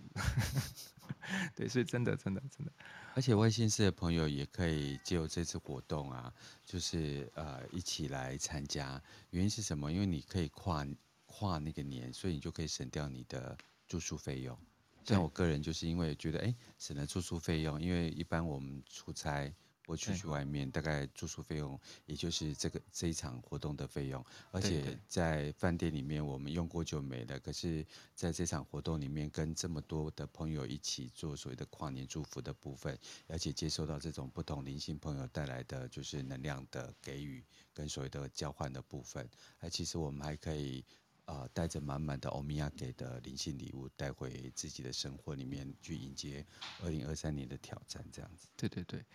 [1.54, 2.72] 对，所以真的真的真的，
[3.14, 6.34] 而且外县市的朋友也可以借由这次活动啊，
[6.66, 9.00] 就是呃一起来参加。
[9.30, 9.92] 原因是什么？
[9.92, 10.84] 因为你可以跨。
[11.32, 13.56] 跨那个年，所以你就可以省掉你的
[13.88, 14.58] 住宿费用。
[15.06, 19.52] 像我个人就是因为觉得，哎、欸，省了住宿费用，因为一般我们出差
[19.86, 24.24] 或出去外面，大概住宿费用也就是这个这一场活动的费用。
[24.52, 39.28] 而且在饭店里面我们用过就没了，可是在这场活动里面跟这么多的朋友一起做所谓的跨年祝福的部分，而且接受到这种不同灵性朋友带来的就是能量的给予跟所谓的交换的部分，
[39.60, 40.86] 哎，其实我们还可以。
[41.30, 46.44] 啊，带着满满的欧米亚给的灵性礼物带回自己的生活里面去迎接
[46.82, 48.48] 二零二三年的挑战，这样子。
[48.58, 49.06] 对对对，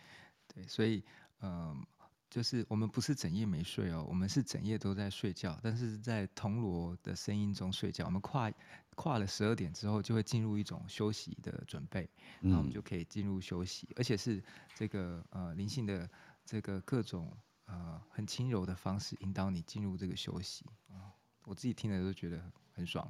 [0.47, 1.03] 对，所以
[1.41, 1.87] 嗯、呃，
[2.31, 8.05] 就是我们不是整夜没睡哦，我们是整夜都在睡觉，但是在铜锣的声音中睡觉。
[8.05, 8.53] 我们跨
[8.95, 12.09] 跨了十二点之后，就会进入一种休息的准备，
[12.41, 14.41] 然后我们就可以进入休息，嗯、而且是
[14.77, 16.09] 这个呃灵性的
[16.45, 21.11] 这个各种呃很轻柔的方式引导你进入这个休息啊。
[21.47, 22.41] 我自己听了都觉得
[22.75, 23.07] 很爽，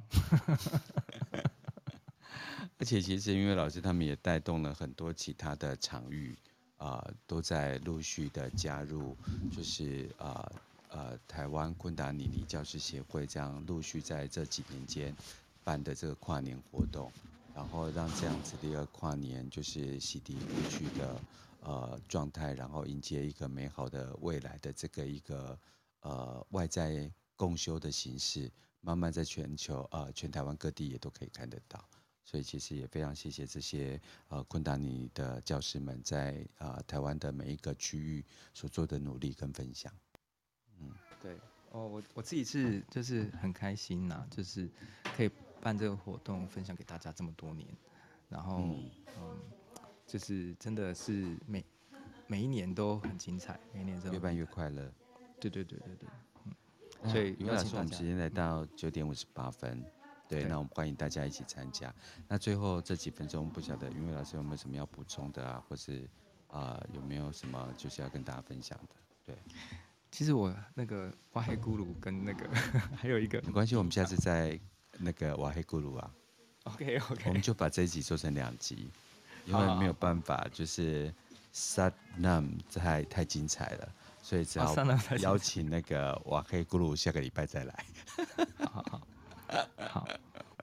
[2.77, 6.37] 而且其实因为老师他们也带动了很多其他的场域
[6.77, 9.15] 啊、都在陆续的加入，
[9.49, 10.51] 就是啊
[10.89, 15.15] 呃，呃台湾昆达尼尼教师协会这样陆续在这几年间
[15.63, 17.09] 办的这个跨年活动，
[17.55, 21.21] 然后让这样子的一个跨年就是洗涤过去的
[21.61, 25.57] 呃状态，然后迎接一个美好的未来的这个一个
[26.01, 27.09] 呃外在。
[27.35, 31.83] 共修的形式，慢慢在全球啊、呃，全台湾各地也都可以看得到。
[32.23, 39.93] 所以其实也非常谢谢这些呃昆达尼的教师们在啊、呃、台湾的每一个区域所做的努力跟分享。
[40.79, 40.89] 嗯，
[41.21, 41.37] 对，
[41.69, 44.67] 哦，我我自己是就是很开心呐、啊，就是
[45.15, 45.29] 可以
[45.61, 47.67] 办这个活动，分享给大家这么多年，
[48.27, 49.39] 然后嗯，嗯，
[50.07, 51.63] 就是真的是每
[52.25, 54.91] 每一年都很精彩，每一年真的越办越快乐。
[55.39, 56.09] 对对对对对。
[57.03, 59.83] 所以，余老师，我们时间来到九点五十八分，
[60.27, 61.93] 对，那我们欢迎大家一起参加。
[62.27, 66.09] 那最后这几分钟，不晓得云伟老师有没有什么要补充的啊，或是
[66.47, 68.95] 啊、呃、有没有什么就是要跟大家分享的？
[69.25, 69.35] 对，
[70.11, 72.49] 其实我那个瓦黑咕噜跟那个
[72.97, 74.59] 还有一个没关系，我们下次再
[74.97, 76.11] 那个瓦黑咕噜啊。
[76.63, 78.89] OK OK，我们就把这一集做成两集，
[79.45, 81.13] 因为没有办法，就是
[81.53, 83.93] Sat Nam 太太精彩了。
[84.25, 84.73] 所以只要
[85.19, 87.85] 邀请那个瓦黑咕噜下个礼拜再来。
[88.57, 89.01] 好 好
[89.77, 90.07] 好，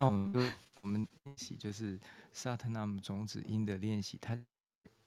[0.01, 0.41] 那我们就
[0.81, 1.97] 我们练习就是
[2.35, 4.37] Satnam 种子音的练习，它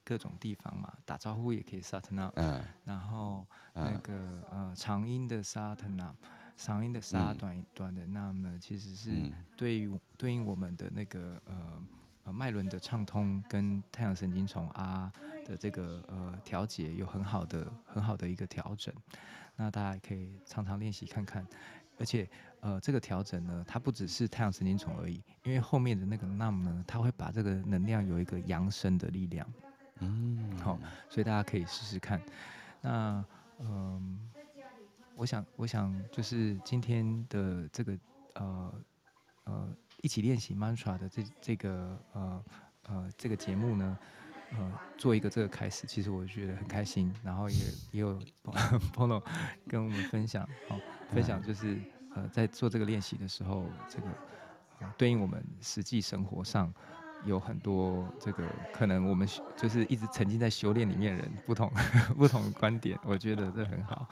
[0.05, 2.31] 各种地方嘛，打招呼也可以 Satnam。
[2.35, 2.63] 嗯。
[2.85, 6.13] 然后那个呃长音的 Satnam，
[6.55, 9.11] 长音的 Sa 短短的 Nam 呢，其实是
[9.57, 11.83] 对于对应我们的那个呃
[12.25, 15.11] 呃脉轮的畅通跟太阳神经丛啊
[15.45, 18.93] 的这个呃调节有很好的很好的一个调整。
[19.55, 21.47] 那大家也可以常常练习看看，
[21.97, 29.47] 而且呃这个调整呢，它不只是太阳神经丛而已，因为后面的那个 NAM 呢，它会把这个能量有一个扬升的力量。
[29.99, 30.77] 嗯，好，
[31.09, 32.21] 所以大家可以试试看。
[32.81, 33.23] 那
[33.59, 34.61] 嗯、呃，
[35.15, 37.97] 我想我想就是今天的这个
[38.33, 38.73] 呃
[39.45, 42.45] 呃一起练习 mantra 的这这个呃
[42.83, 43.97] 呃这个节目呢。
[44.51, 47.57] 呃，做一个这个开始，其实我觉得很开心，然后也
[47.91, 48.21] 也有
[48.93, 49.21] 朋友
[49.67, 50.79] 跟我们分享，哦，
[51.11, 51.81] 分享就是
[52.13, 54.07] 呃，在做这个练习的时候，这个、
[54.81, 56.71] 呃、对应我们实际生活上
[57.25, 59.27] 有很多这个可能我们
[59.57, 61.69] 就是一直沉浸在修炼里面的人不同
[62.15, 64.07] 不同的观点，我觉得这很好。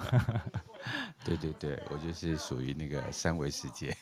[1.23, 3.95] 对对对，我就是属于那个三维世界。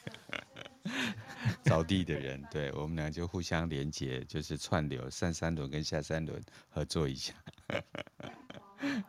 [1.66, 7.34] 着地的人，对，我们俩就互相连接，就是串流上三轮跟下三轮合作一下。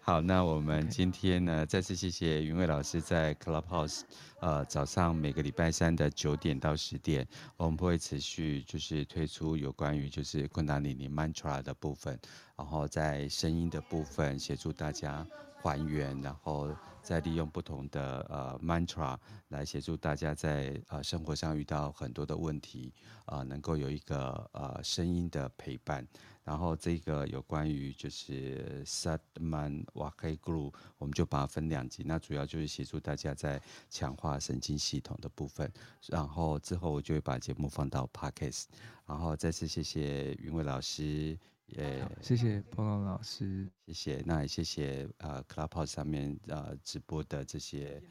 [0.00, 4.02] 好，那我们今天呢，再次谢谢云蔚老师在 Clubhouse，
[4.40, 7.26] 呃，早上每个礼拜三的九点到十点，
[7.56, 12.18] 我们会持续就是推出有关于就是昆达里尼 Mantra 的部分，
[12.56, 15.26] 然后在声音的部分协助大家
[15.62, 16.74] 还原，然后。
[17.02, 22.94] 再利用不同的呃 mantra 来协助大家在呃生活上遇到很多的问题，
[23.26, 26.06] 呃能够有一个呃声音的陪伴。
[26.44, 32.02] 然后这个有关于就是 sadman Waheguru，我们就把它分两集。
[32.04, 35.72] 那主要就是协助大家在强化神经系统的部分。
[36.08, 38.64] 然后之后我就会把节目放到 Podcast。
[39.06, 41.38] 然后再次谢谢云伟老师。
[41.74, 48.02] 也、yeah, 谢谢波龙老师，谢谢，那也谢谢呃，Clubhouse 上面呃直播的这些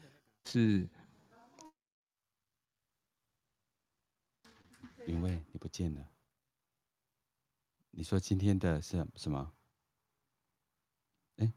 [0.44, 0.88] 是
[5.06, 6.04] 云蔚，你不见了。
[7.92, 9.52] 你说今天的是什么？
[11.36, 11.52] 哎，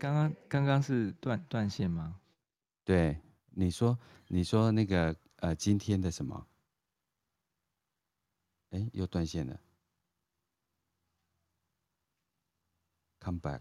[0.00, 2.20] 刚刚刚刚是断断线吗？
[2.82, 3.20] 对，
[3.50, 6.44] 你说你说那个呃今天的什么？
[8.70, 9.60] 哎，又断线了。
[13.24, 13.60] Come back,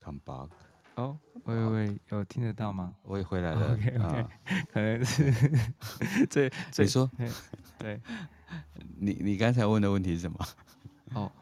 [0.00, 0.48] come back。
[0.94, 2.94] 哦，喂喂喂，有听得到吗？
[3.02, 3.72] 我也回来了。
[3.74, 4.26] OK OK，
[4.72, 5.32] 可能是
[6.30, 6.84] 这这。
[6.84, 7.10] 你说，
[7.78, 8.00] 对，
[8.96, 10.38] 你你刚才问的问题是什么？
[11.14, 11.32] 哦，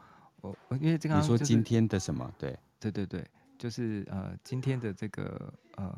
[0.41, 2.33] 我我因为这个你说今天的什么？
[2.39, 3.23] 对对对对，
[3.59, 5.95] 就是呃今天的这个呃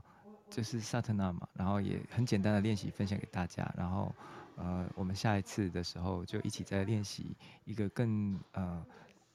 [0.50, 4.14] 就是萨特纳嘛，然后也很简单的练习分享给大家，然后
[4.58, 8.86] 呃我们下一次的时候就一起再练习一个更呃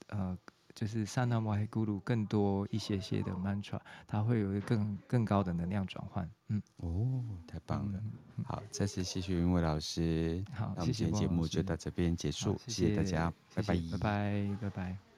[0.08, 0.38] 呃。
[0.74, 6.28] 就是萨那摩黑咕噜更多一些些的 mantra，它会有一个更更高的能量转换。
[6.48, 8.00] 嗯，哦，太棒了。
[8.36, 10.44] 嗯、好，再次谢谢云伟老师。
[10.52, 15.09] 好，那我们今天节目就到这边结束，谢谢，谢谢大家，拜拜，拜拜，拜拜。